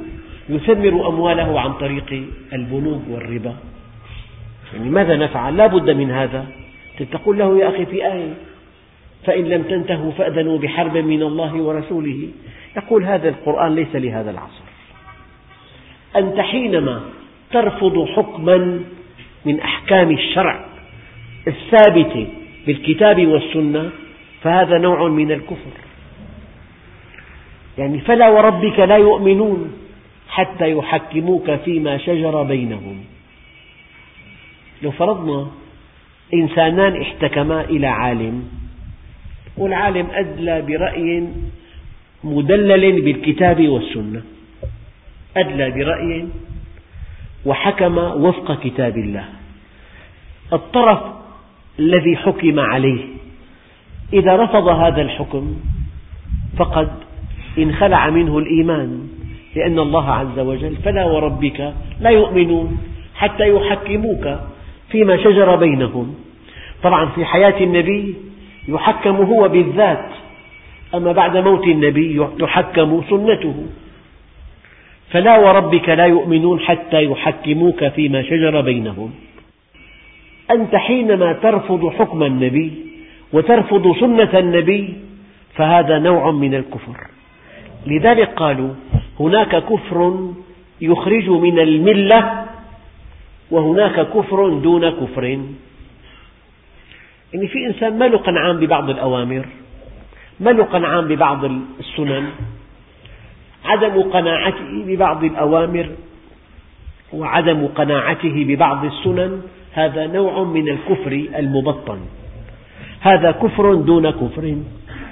[0.49, 3.57] يثمر أمواله عن طريق البنوك والربا.
[4.75, 6.47] يعني ماذا نفعل؟ لا بد من هذا.
[7.13, 8.35] تقول له يا أخي في آية
[9.25, 12.29] فإن لم تنتهوا فأذنوا بحرب من الله ورسوله.
[12.77, 14.65] يقول هذا القرآن ليس لهذا العصر.
[16.17, 17.01] أنت حينما
[17.53, 18.81] ترفض حكما
[19.45, 20.65] من أحكام الشرع
[21.47, 22.27] الثابتة
[22.67, 23.91] بالكتاب والسنة
[24.43, 25.75] فهذا نوع من الكفر.
[27.79, 29.73] يعني فلا وربك لا يؤمنون
[30.29, 33.05] حتى يحكموك فيما شجر بينهم.
[34.83, 35.47] لو فرضنا
[36.35, 38.49] إنسانان احتكما إلى عالم
[39.57, 41.29] والعالم أدلى برأي
[42.25, 44.23] مدلل بالكتاب والسنة.
[45.37, 46.29] أدلى برأي
[47.47, 49.25] وحكم وفق كتاب الله.
[50.53, 51.16] الطرف
[51.79, 53.05] الذي حكم عليه.
[54.13, 55.57] إذا رفض هذا الحكم
[56.57, 56.89] فقد
[57.59, 59.09] انخلع منه الإيمان
[59.57, 62.79] لأن الله عز وجل فلا وربك لا يؤمنون
[63.15, 64.39] حتى يحكموك
[64.91, 66.15] فيما شجر بينهم.
[66.83, 68.15] طبعا في حياة النبي
[68.69, 70.09] يحكم هو بالذات
[70.95, 73.67] أما بعد موت النبي تحكم سنته.
[75.11, 79.11] فلا وربك لا يؤمنون حتى يحكموك فيما شجر بينهم.
[80.51, 82.73] أنت حينما ترفض حكم النبي
[83.33, 84.95] وترفض سنة النبي
[85.55, 86.97] فهذا نوع من الكفر.
[87.87, 88.71] لذلك قالوا
[89.21, 90.31] هناك كفر
[90.81, 92.45] يخرج من الملة
[93.51, 95.25] وهناك كفر دون كفر.
[97.35, 99.47] يعني في إنسان ما له قنعان ببعض الأوامر
[100.41, 101.45] ما له قنعان ببعض
[101.81, 102.31] السنن
[103.65, 105.87] عدم قناعته ببعض الأوامر
[107.13, 109.43] وعدم قناعته ببعض السنن
[109.77, 112.01] هذا نوع من الكفر المبطن.
[113.01, 114.57] هذا كفر دون كفر.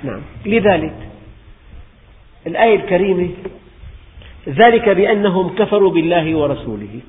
[0.05, 0.21] نعم.
[0.47, 0.95] لذلك
[2.47, 3.29] الآية الكريمة
[4.49, 7.01] ذلك بأنهم كفروا بالله ورسوله.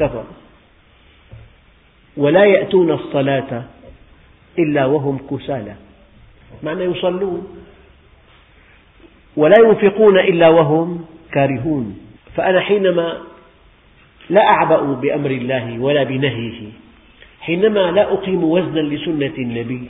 [0.00, 0.36] كفروا
[2.16, 3.62] ولا يأتون الصلاة
[4.58, 5.74] إلا وهم كسالى.
[6.62, 7.46] معنى يصلون.
[9.36, 11.98] ولا ينفقون إلا وهم كارهون.
[12.36, 13.18] فأنا حينما
[14.30, 16.60] لا أعبأ بأمر الله ولا بنهيه.
[17.40, 19.82] حينما لا أقيم وزنا لسنة النبي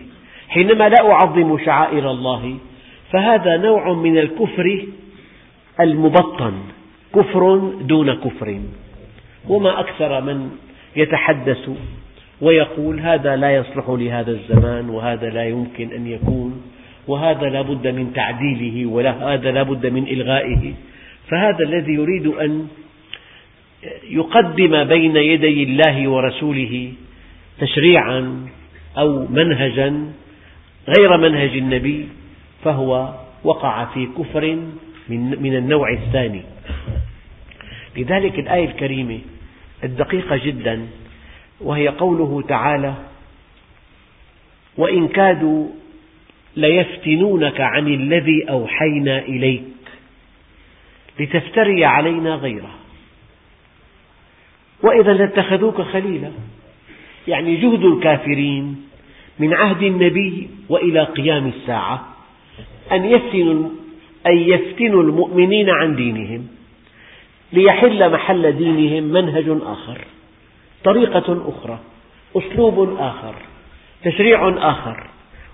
[0.48, 2.54] حينما لا أعظم شعائر الله
[3.12, 4.86] فهذا نوع من الكفر
[5.80, 6.52] المبطن
[7.14, 8.60] كفر دون كفر.
[9.48, 10.50] وما أكثر من
[10.96, 11.70] يتحدث
[12.40, 16.62] ويقول هذا لا يصلح لهذا الزمان وهذا لا يمكن أن يكون
[17.08, 20.74] وهذا لا بد من تعديله وهذا لا بد من إلغائه.
[21.28, 22.66] فهذا الذي يريد أن
[24.02, 26.92] يقدم بين يدي الله ورسوله
[27.60, 28.46] تشريعا
[28.98, 30.12] أو منهجا
[30.98, 32.08] غير منهج النبي
[32.64, 33.14] فهو
[33.44, 34.58] وقع في كفر
[35.08, 36.42] من النوع الثاني.
[37.96, 39.18] لذلك الآية الكريمة
[39.84, 40.86] الدقيقة جدا
[41.60, 42.94] وهي قوله تعالى
[44.76, 45.66] وإن كادوا
[46.56, 49.62] ليفتنونك عن الذي أوحينا إليك
[51.20, 52.77] لتفتري علينا غيره.
[54.82, 56.30] وإذا لاتخذوك خليلا.
[57.28, 58.76] يعني جهد الكافرين
[59.38, 62.08] من عهد النبي وإلى قيام الساعة
[62.92, 63.68] أن يفتنوا,
[64.26, 66.46] أن يفتنوا المؤمنين عن دينهم
[67.52, 69.98] ليحل محل دينهم منهج آخر
[70.84, 71.78] طريقة أخرى
[72.36, 73.34] أسلوب آخر
[74.04, 75.06] تشريع آخر.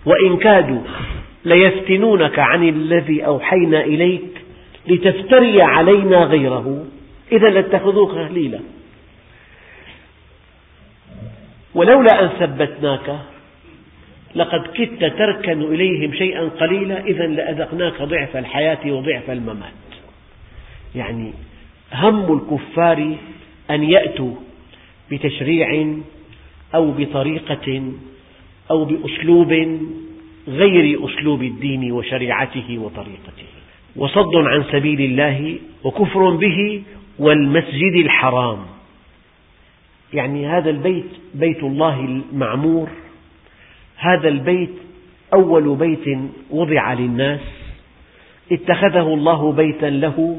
[0.06, 0.80] وإن كادوا
[1.44, 4.44] ليفتنونك عن الذي أوحينا إليك
[4.88, 6.84] لتفتري علينا غيره
[7.32, 8.60] إذا لاتخذوك خليلا.
[11.74, 13.18] ولولا أن ثبتناك
[14.34, 19.72] لقد كدت تركن إليهم شيئا قليلا إذا لأذقناك ضعف الحياة وضعف الممات.
[20.94, 21.32] يعني
[21.92, 23.16] هم الكفار
[23.70, 24.34] أن يأتوا
[25.10, 25.86] بتشريع
[26.74, 27.92] أو بطريقة
[28.70, 29.52] أو بأسلوب
[30.48, 33.48] غير أسلوب الدين وشريعته وطريقته.
[33.96, 36.82] وصد عن سبيل الله وكفر به
[37.18, 38.73] والمسجد الحرام.
[40.14, 42.88] يعني هذا البيت بيت الله المعمور
[43.96, 44.74] هذا البيت
[45.34, 46.18] أول بيت
[46.50, 47.40] وضع للناس
[48.52, 50.38] اتخذه الله بيتا له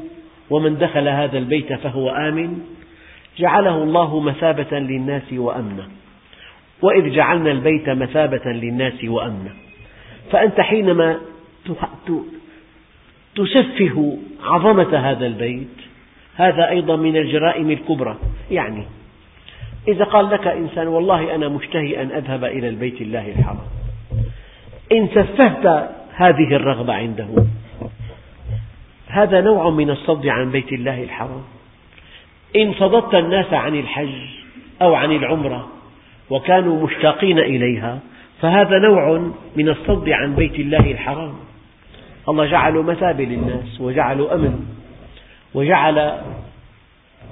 [0.50, 2.58] ومن دخل هذا البيت فهو آمن
[3.38, 5.88] جعله الله مثابة للناس وأمنا
[6.82, 9.50] وإذ جعلنا البيت مثابة للناس وأمنا
[10.32, 11.20] فأنت حينما
[13.36, 15.76] تسفه عظمة هذا البيت
[16.36, 18.16] هذا أيضا من الجرائم الكبرى
[18.50, 18.84] يعني
[19.88, 23.58] إذا قال لك إنسان والله أنا مشتهي أن أذهب إلى البيت الله الحرام.
[24.92, 27.28] إن سفهت هذه الرغبة عنده
[29.08, 31.42] هذا نوع من الصد عن بيت الله الحرام.
[32.56, 34.14] إن صددت الناس عن الحج
[34.82, 35.68] أو عن العمرة
[36.30, 37.98] وكانوا مشتاقين إليها
[38.40, 41.34] فهذا نوع من الصد عن بيت الله الحرام.
[42.28, 44.66] الله جعله مثابة للناس وجعله أمن
[45.54, 46.18] وجعل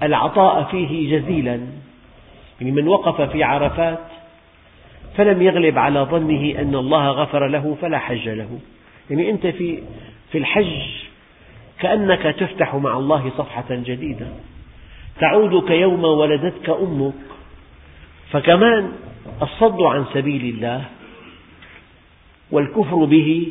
[0.02, 1.60] العطاء فيه جزيلا.
[2.64, 3.98] يعني من وقف في عرفات
[5.16, 8.58] فلم يغلب على ظنه أن الله غفر له فلا حج له.
[9.10, 9.78] يعني أنت في,
[10.32, 10.80] في الحج
[11.80, 14.26] كأنك تفتح مع الله صفحة جديدة.
[15.20, 17.14] تعود كيوم ولدتك أمك.
[18.30, 18.92] فكمان
[19.42, 20.84] الصد عن سبيل الله
[22.50, 23.48] والكفر به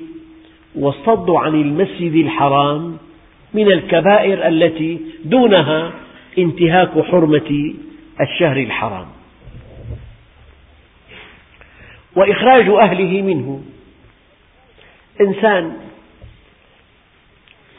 [0.76, 2.98] والصد عن المسجد الحرام
[3.54, 5.92] من الكبائر التي دونها
[6.38, 7.74] انتهاك حرمة
[8.22, 9.08] الشهر الحرام.
[12.16, 13.64] وإخراج أهله منه.
[15.22, 15.78] إنسان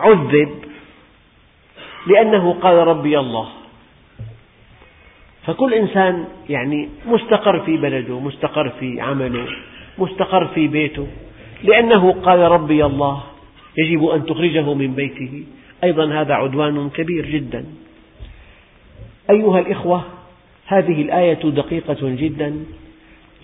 [0.01, 0.65] عذب
[2.07, 3.49] لأنه قال ربي الله.
[5.47, 9.49] فكل إنسان يعني مستقر في بلده مستقر في عمله
[9.99, 11.07] مستقر في بيته
[11.63, 13.23] لأنه قال ربي الله.
[13.79, 15.45] يجب أن تخرجه من بيته.
[15.85, 17.65] أيضا هذا عدوان كبير جدا.
[19.31, 20.05] أيها الإخوة
[20.67, 22.65] هذه الآية دقيقة جدا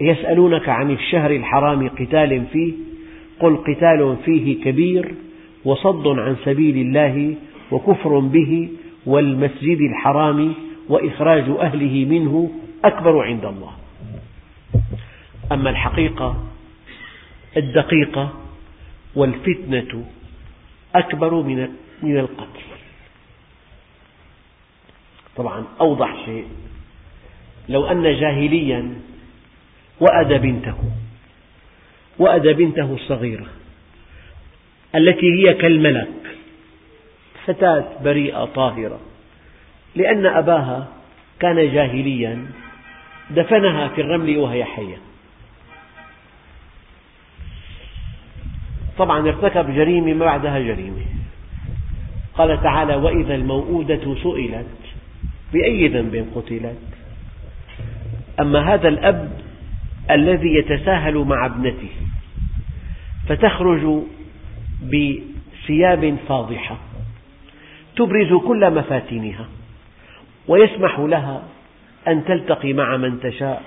[0.00, 2.72] يسألونك عن الشهر الحرام قتال فيه
[3.40, 5.14] قل قتال فيه كبير
[5.64, 7.34] وصد عن سبيل الله
[7.70, 8.68] وكفر به
[9.06, 10.54] والمسجد الحرام
[10.88, 12.50] وإخراج أهله منه
[12.84, 13.72] أكبر عند الله.
[15.52, 16.44] أما الحقيقة
[17.56, 18.32] الدقيقة
[19.14, 20.04] والفتنة
[20.94, 21.34] أكبر
[22.02, 22.60] من القتل.
[25.36, 26.44] طبعا أوضح شيء.
[27.68, 28.94] لو أن جاهليا
[30.00, 30.76] وأد بنته
[32.18, 33.46] وأد بنته الصغيرة
[34.94, 36.08] التي هي كالملك
[37.46, 39.00] فتاة بريئة طاهرة
[39.96, 40.88] لأن أباها
[41.40, 42.46] كان جاهليا
[43.30, 44.96] دفنها في الرمل وهي حية.
[48.98, 51.04] طبعا ارتكب جريمة ما بعدها جريمة.
[52.34, 54.66] قال تعالى وإذا الموءودة سئلت
[55.52, 56.99] بأي ذنب قتلت؟
[58.40, 59.32] أما هذا الأب
[60.10, 61.90] الذي يتساهل مع ابنته
[63.28, 64.02] فتخرج
[64.82, 66.76] بثياب فاضحة
[67.96, 69.48] تبرز كل مفاتنها
[70.48, 71.42] ويسمح لها
[72.08, 73.62] أن تلتقي مع من تشاء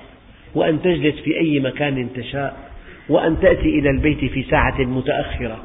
[0.56, 2.72] وأن تجلس في أي مكان تشاء
[3.10, 5.64] وأن تأتي إلى البيت في ساعة متأخرة.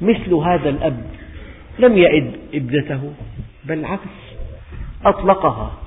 [0.00, 1.06] مثل هذا الأب
[1.78, 3.12] لم يئد ابنته
[3.64, 4.16] بل العكس
[5.04, 5.85] أطلقها.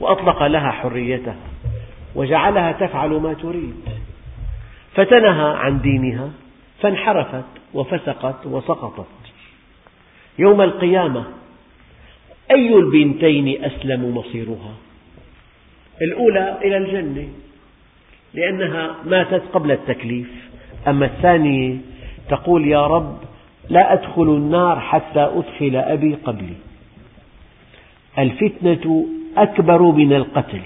[0.00, 1.36] وأطلق لها حريتها
[2.14, 3.74] وجعلها تفعل ما تريد.
[4.94, 6.30] فتنهى عن دينها
[6.80, 7.44] فانحرفت
[7.74, 9.06] وفسقت وسقطت.
[10.38, 11.24] يوم القيامة
[12.50, 14.74] أي البنتين أسلم مصيرها؟
[16.02, 17.28] الأولى إلى الجنة
[18.34, 20.30] لأنها ماتت قبل التكليف.
[20.88, 21.76] أما الثانية
[22.28, 23.18] تقول يا رب
[23.68, 26.56] لا أدخل النار حتى أدخل أبي قبلي.
[28.18, 29.06] الفتنة
[29.36, 30.60] أكبر من القتل.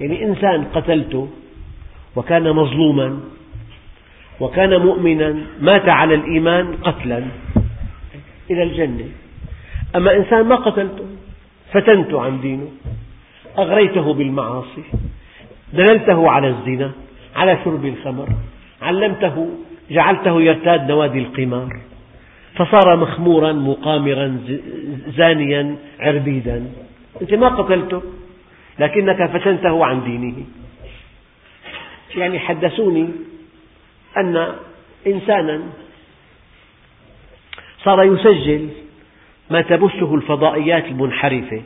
[0.00, 1.28] يعني إنسان قتلته
[2.16, 3.20] وكان مظلوما
[4.40, 7.22] وكان مؤمنا مات على الإيمان قتلا
[8.50, 9.08] إلى الجنة.
[9.96, 11.04] أما إنسان ما قتلته
[11.72, 12.68] فتنته عن دينه
[13.58, 14.82] أغريته بالمعاصي
[15.72, 16.90] دللته على الزنا
[17.36, 18.28] على شرب الخمر
[18.82, 19.48] علمته
[19.90, 21.80] جعلته يرتاد نوادي القمار.
[22.54, 24.38] فصار مخمورا مقامرا
[25.16, 26.64] زانيا عربيدا.
[27.22, 28.02] أنت ما قتلته
[28.78, 30.44] لكنك فتنته عن دينه.
[32.16, 33.08] يعني حدثوني
[34.16, 34.54] أن
[35.06, 35.62] إنسانا
[37.84, 38.68] صار يسجل
[39.50, 41.62] ما تبثه الفضائيات المنحرفة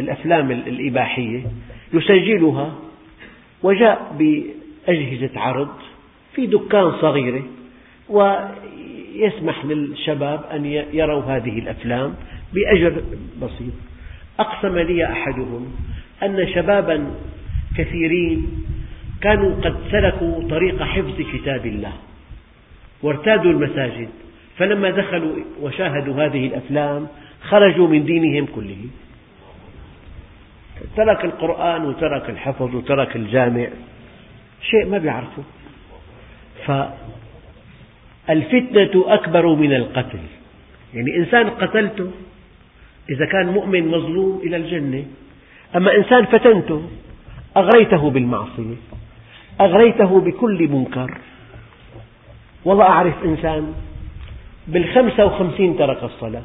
[0.00, 1.46] الأفلام الإباحية
[1.92, 2.74] يسجلها
[3.62, 5.68] وجاء بأجهزة عرض
[6.34, 7.42] في دكان صغيرة
[8.08, 12.14] ويسمح للشباب أن يروا هذه الأفلام
[12.52, 13.02] بأجر
[13.42, 13.91] بسيط.
[14.42, 15.72] أقسم لي أحدهم
[16.22, 17.10] أن شبابا
[17.76, 18.64] كثيرين
[19.20, 21.92] كانوا قد سلكوا طريق حفظ كتاب الله
[23.02, 24.08] وارتادوا المساجد
[24.58, 27.06] فلما دخلوا وشاهدوا هذه الأفلام
[27.42, 28.86] خرجوا من دينهم كله
[30.96, 33.66] ترك القرآن وترك الحفظ وترك الجامع
[34.70, 35.42] شيء ما بيعرفه
[38.26, 40.18] فالفتنة أكبر من القتل.
[40.94, 42.10] يعني إنسان قتلته
[43.10, 45.04] إذا كان مؤمن مظلوم إلى الجنة.
[45.76, 46.82] أما إنسان فتنته
[47.56, 48.76] أغريته بالمعصية
[49.60, 51.18] أغريته بكل منكر.
[52.64, 53.74] والله أعرف إنسان
[54.68, 56.42] بالخمسة وخمسين ترك الصلاة.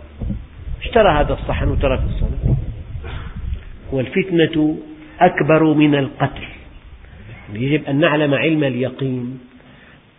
[0.81, 2.55] اشترى هذا الصحن وترك الصلاة.
[3.91, 4.77] والفتنة
[5.19, 6.47] أكبر من القتل.
[7.53, 9.39] يجب أن نعلم علم اليقين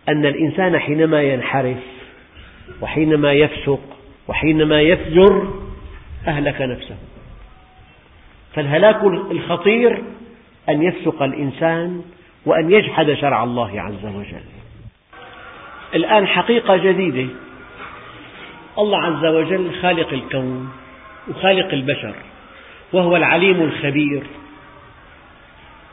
[0.09, 1.77] أن الإنسان حينما ينحرف
[2.81, 3.79] وحينما يفسق
[4.27, 5.58] وحينما يفجر
[6.29, 6.95] أهلك نفسه.
[8.55, 10.03] فالهلاك الخطير
[10.69, 12.01] أن يفسق الإنسان
[12.45, 14.43] وأن يجحد شرع الله عز وجل.
[15.95, 17.29] الآن حقيقة جديدة.
[18.77, 20.69] الله عز وجل خالق الكون
[21.27, 22.13] وخالق البشر
[22.93, 24.23] وهو العليم الخبير.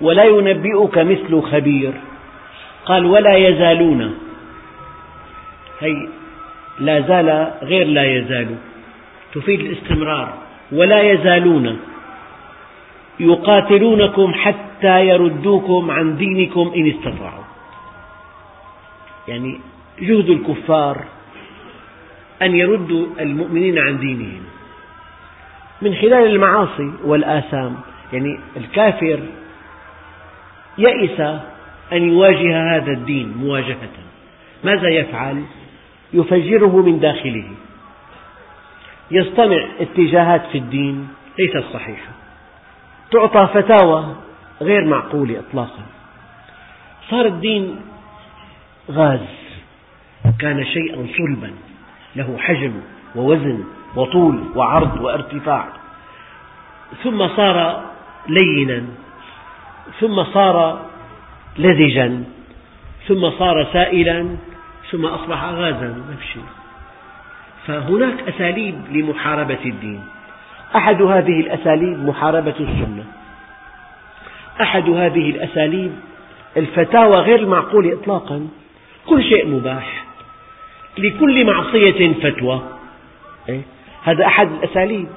[0.01, 1.93] ولا ينبئك مثل خبير.
[2.85, 4.19] قال ولا يزالون.
[5.81, 6.09] هي
[6.79, 8.57] لا زال غير لا يزال.
[9.37, 10.35] تفيد الاستمرار
[10.73, 11.79] ولا يزالون
[13.21, 17.45] يقاتلونكم حتى يردوكم عن دينكم إن استطاعوا.
[19.29, 19.61] يعني
[20.01, 21.05] جهد الكفار
[22.43, 24.43] أن يردوا المؤمنين عن دينهم
[25.83, 27.77] من خلال المعاصي والآثام.
[28.13, 29.21] يعني الكافر
[30.79, 31.21] يئس
[31.93, 33.97] أن يواجه هذا الدين مواجهة.
[34.65, 35.43] ماذا يفعل؟
[36.13, 37.45] يفجره من داخله.
[39.11, 42.11] يصطنع اتجاهات في الدين ليست صحيحة
[43.11, 44.15] تعطى فتاوى
[44.63, 45.83] غير معقولة إطلاقا.
[47.11, 47.81] صار الدين
[48.91, 49.21] غاز.
[50.39, 51.51] كان شيئا صلبا.
[52.17, 52.73] له حجم
[53.15, 53.65] ووزن
[53.97, 55.69] وطول وعرض وارتفاع.
[57.05, 57.85] ثم صار
[58.29, 58.85] لينا.
[60.01, 60.87] ثم صار
[61.59, 62.25] لزجا
[63.09, 64.37] ثم صار سائلا.
[64.91, 65.89] ثم أصبح غازا.
[65.89, 66.56] نفس الشيء
[67.67, 70.01] فهناك أساليب لمحاربة الدين.
[70.77, 73.05] أحد هذه الأساليب محاربة السنة.
[74.61, 75.93] أحد هذه الأساليب
[76.57, 78.49] الفتاوى غير المعقولة إطلاقا.
[79.07, 80.05] كل شيء مباح.
[80.99, 82.63] لكل معصية فتوى.
[83.49, 83.63] إيه؟
[84.03, 85.09] هذا أحد الأساليب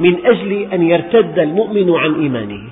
[0.00, 2.70] من أجل أن يرتد المؤمن عن إيمانه.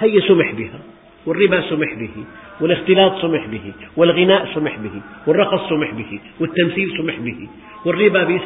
[0.00, 0.78] هي سمح بها.
[1.26, 2.24] والربا سمح به.
[2.60, 7.48] والاختلاط سمح به والغناء سمح به والرقص سمح به والتمثيل سمح به
[7.84, 8.38] والربا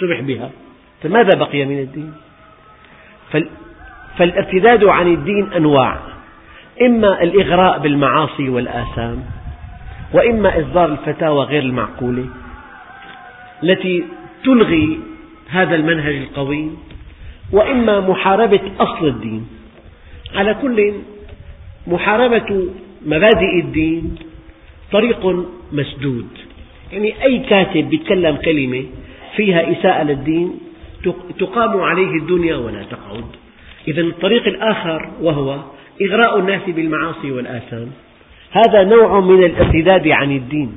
[0.00, 0.50] سمح بها.
[1.02, 2.12] فماذا بقي من الدين؟
[4.18, 5.96] فالارتداد عن الدين أنواع.
[6.82, 9.24] إما الإغراء بالمعاصي والآثام
[10.12, 12.26] وإما إصدار الفتاوى غير المعقولة
[13.62, 14.04] التي
[14.44, 14.98] تلغي
[15.48, 16.78] هذا المنهج القويم
[17.52, 19.48] وإما محاربة أصل الدين.
[20.34, 20.94] على كل
[21.86, 22.68] محاربة
[23.06, 24.14] مبادئ الدين
[24.92, 26.28] طريق مسدود.
[26.92, 28.84] يعني أي كاتب يتكلم كلمة
[29.36, 30.60] فيها إساءة للدين
[31.38, 33.24] تقام عليه الدنيا ولا تقعد.
[33.88, 35.58] إذا الطريق الآخر وهو
[36.02, 37.90] إغراء الناس بالمعاصي والآثام.
[38.50, 40.76] هذا نوع من الارتداد عن الدين.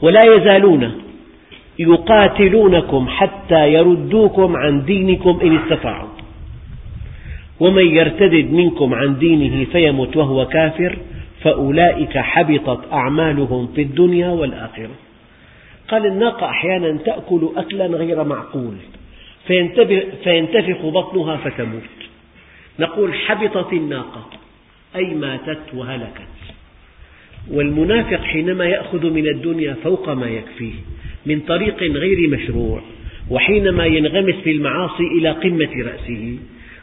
[0.00, 1.02] ولا يزالون
[1.78, 6.17] يقاتلونكم حتى يردوكم عن دينكم إن استطاعوا.
[7.60, 10.98] ومن يرتد منكم عن دينه فيمت وهو كافر
[11.42, 14.94] فأولئك حبطت أعمالهم في الدنيا والآخرة.
[15.88, 18.74] قال الناقة أحيانا تأكل أكلا غير معقول
[20.24, 21.82] فينتفخ بطنها فتموت.
[22.78, 24.26] نقول حبطت الناقة
[24.96, 26.28] أي ماتت وهلكت.
[27.50, 30.74] والمنافق حينما يأخذ من الدنيا فوق ما يكفيه
[31.26, 32.80] من طريق غير مشروع
[33.30, 36.38] وحينما ينغمس في المعاصي إلى قمة رأسه.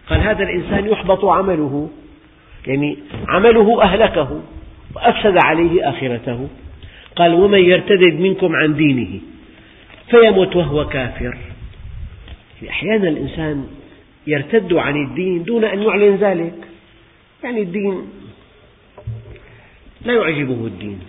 [0.09, 1.89] قال هذا الإنسان يحبط عمله
[2.67, 2.97] يعني
[3.27, 4.41] عمله أهلكه
[4.95, 6.47] وأفسد عليه آخرته.
[7.15, 9.19] قال ومن يرتد منكم عن دينه
[10.09, 11.37] فيمت وهو كافر.
[12.69, 13.67] أحيانا الإنسان
[14.27, 16.55] يرتد عن الدين دون أن يعلن ذلك.
[17.43, 18.01] يعني الدين
[20.05, 20.99] لا يعجبه الدين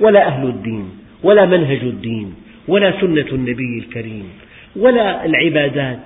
[0.00, 0.90] ولا أهل الدين
[1.22, 2.34] ولا منهج الدين
[2.68, 4.28] ولا سنة النبي الكريم
[4.76, 6.00] ولا العبادات.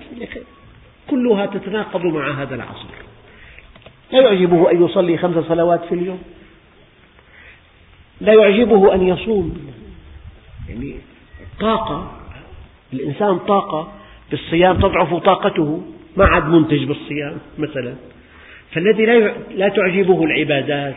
[1.11, 2.89] كلها تتناقض مع هذا العصر.
[4.13, 6.23] لا يعجبه أن يصلي خمس صلوات في اليوم.
[8.21, 9.73] لا يعجبه أن يصوم.
[10.69, 10.97] يعني
[11.61, 12.13] طاقة
[12.93, 13.93] الإنسان طاقة
[14.31, 15.83] بالصيام تضعف طاقته.
[16.17, 17.95] ما عاد منتج بالصيام مثلا.
[18.73, 19.05] فالذي
[19.55, 20.97] لا تعجبه العبادات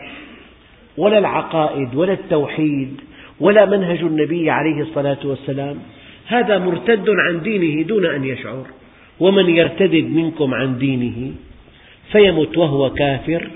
[0.96, 3.00] ولا العقائد ولا التوحيد
[3.40, 5.78] ولا منهج النبي عليه الصلاة والسلام.
[6.26, 8.66] هذا مرتد عن دينه دون أن يشعر.
[9.20, 11.32] ومن يرتد منكم عن دينه
[12.12, 13.50] فيمت وهو كافر.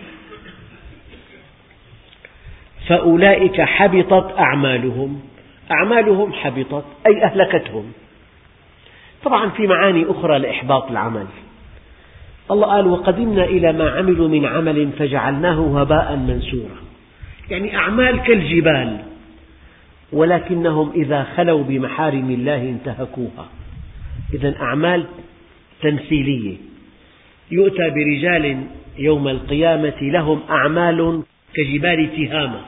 [2.89, 5.21] فأولئك حبطت أعمالهم.
[5.71, 7.93] أعمالهم حبطت أي أهلكتهم.
[9.25, 11.27] طبعا في معاني أخرى لإحباط العمل.
[12.51, 16.79] الله قال وقدمنا إلى ما عملوا من عمل فجعلناه هباء منثورا.
[17.51, 18.99] يعني أعمال كالجبال
[20.13, 23.49] ولكنهم إذا خلوا بمحارم الله انتهكوها.
[24.35, 25.07] إذا أعمال
[25.83, 26.57] تمثيلية.
[27.51, 28.65] يؤتى برجال
[28.99, 31.23] يوم القيامة لهم أعمال
[31.55, 32.61] كجبال تهامة.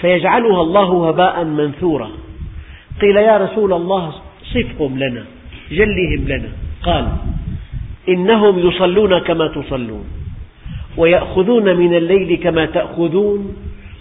[0.00, 2.10] فيجعلها الله هباء منثورا.
[3.00, 4.14] قيل يا رسول الله
[4.54, 5.24] صفهم لنا
[5.70, 6.48] جلهم لنا.
[6.82, 7.08] قال
[8.08, 10.04] إنهم يصلون كما تصلون
[10.96, 13.56] ويأخذون من الليل كما تأخذون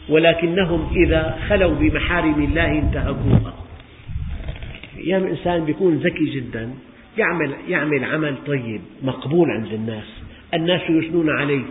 [0.10, 3.54] ولكنهم إذا خلوا بمحارم الله انتهكوها.
[4.98, 6.74] أيام إنسان يكون ذكي جدا.
[7.18, 11.64] يعمل, يعمل عمل طيب مقبول عند الناس الناس يثنون عليه.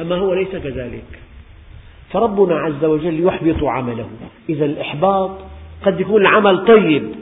[0.00, 1.04] أما هو ليس كذلك.
[2.10, 4.10] فربنا عز وجل يحبط عمله.
[4.48, 5.38] إذا الإحباط
[5.82, 7.14] قد يكون العمل طيب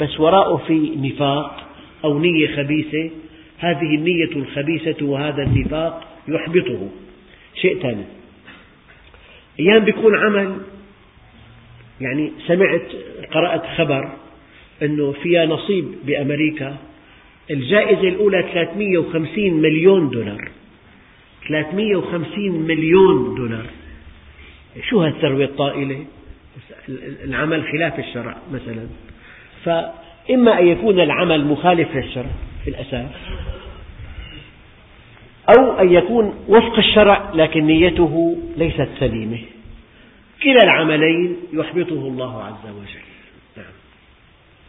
[0.00, 1.66] بس وراءه في نفاق
[2.04, 3.10] أو نية خبيثة.
[3.58, 6.88] هذه النية الخبيثة وهذا النفاق يحبطه.
[7.54, 8.04] شيء ثاني.
[9.60, 10.56] أيام بيكون عمل
[12.00, 12.86] يعني سمعت
[13.32, 14.12] قرأت خبر
[14.82, 16.76] أنه فيها نصيب بأمريكا.
[17.50, 20.48] الجائزة الأولى 350 مليون دولار.
[21.48, 23.66] 350 مليون دولار.
[24.88, 26.04] شو هالثروة الطائلة؟
[27.24, 28.86] العمل خلاف الشرع مثلا.
[29.64, 32.30] فإما أن يكون العمل مخالف للشرع
[32.64, 33.10] في الأساس
[35.58, 39.38] أو أن يكون وفق الشرع لكن نيته ليست سليمة.
[40.42, 43.04] كلا العملين يحبطه الله عز وجل.
[43.56, 43.72] نعم.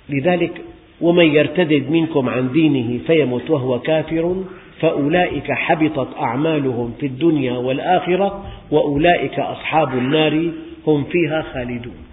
[0.10, 0.62] لذلك
[1.02, 4.44] ومن يرتد منكم عن دينه فيمت وهو كافر
[4.82, 10.52] فأولئك حبطت أعمالهم في الدنيا والآخرة وأولئك أصحاب النار
[10.88, 12.06] هم فيها خالدون.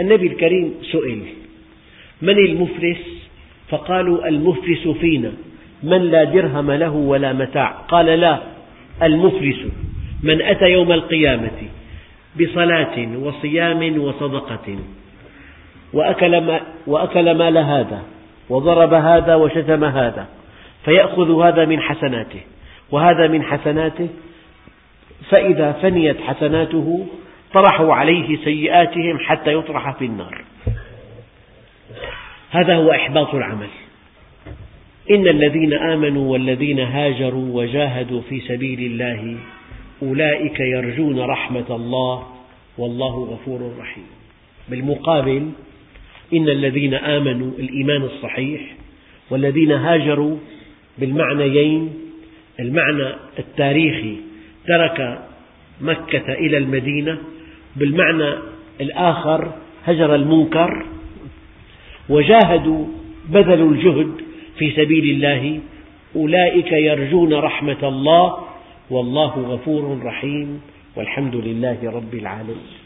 [0.00, 1.22] النبي الكريم سئل
[2.22, 2.98] من المفلس
[3.68, 5.32] فقالوا المفلس فينا
[5.82, 7.70] من لا درهم له ولا متاع.
[7.70, 8.42] قال لا
[9.02, 9.58] المفلس
[10.22, 11.58] من أتى يوم القيامة
[12.40, 14.76] بصلاة وصيام وصدقة.
[15.92, 18.02] وأكل, وأكل مال هذا
[18.50, 20.26] وضرب هذا وشتم هذا
[20.84, 22.40] فيأخذ هذا من حسناته.
[22.90, 24.08] وهذا من حسناته
[25.30, 27.06] فإذا فنيت حسناته
[27.52, 30.44] طرحوا عليه سيئاتهم حتى يطرح في النار.
[32.50, 33.68] هذا هو إحباط العمل.
[35.10, 39.36] إن الذين آمنوا والذين هاجروا وجاهدوا في سبيل الله
[40.02, 42.26] أولئك يرجون رحمة الله
[42.78, 44.06] والله غفور رحيم.
[44.68, 45.50] بالمقابل
[46.32, 48.60] إن الذين آمنوا الإيمان الصحيح
[49.30, 50.36] والذين هاجروا
[50.98, 51.90] بالمعنيين
[52.60, 54.16] المعنى التاريخي
[54.66, 55.18] ترك
[55.80, 57.18] مكة إلى المدينة
[57.76, 58.34] بالمعنى
[58.80, 59.52] الآخر
[59.84, 60.86] هجر المنكر
[62.08, 62.86] وجاهدوا
[63.28, 64.12] بذلوا الجهد
[64.58, 65.60] في سبيل الله
[66.16, 68.36] أولئك يرجون رحمة الله
[68.90, 70.60] والله غفور رحيم
[70.96, 72.81] والحمد لله رب العالمين.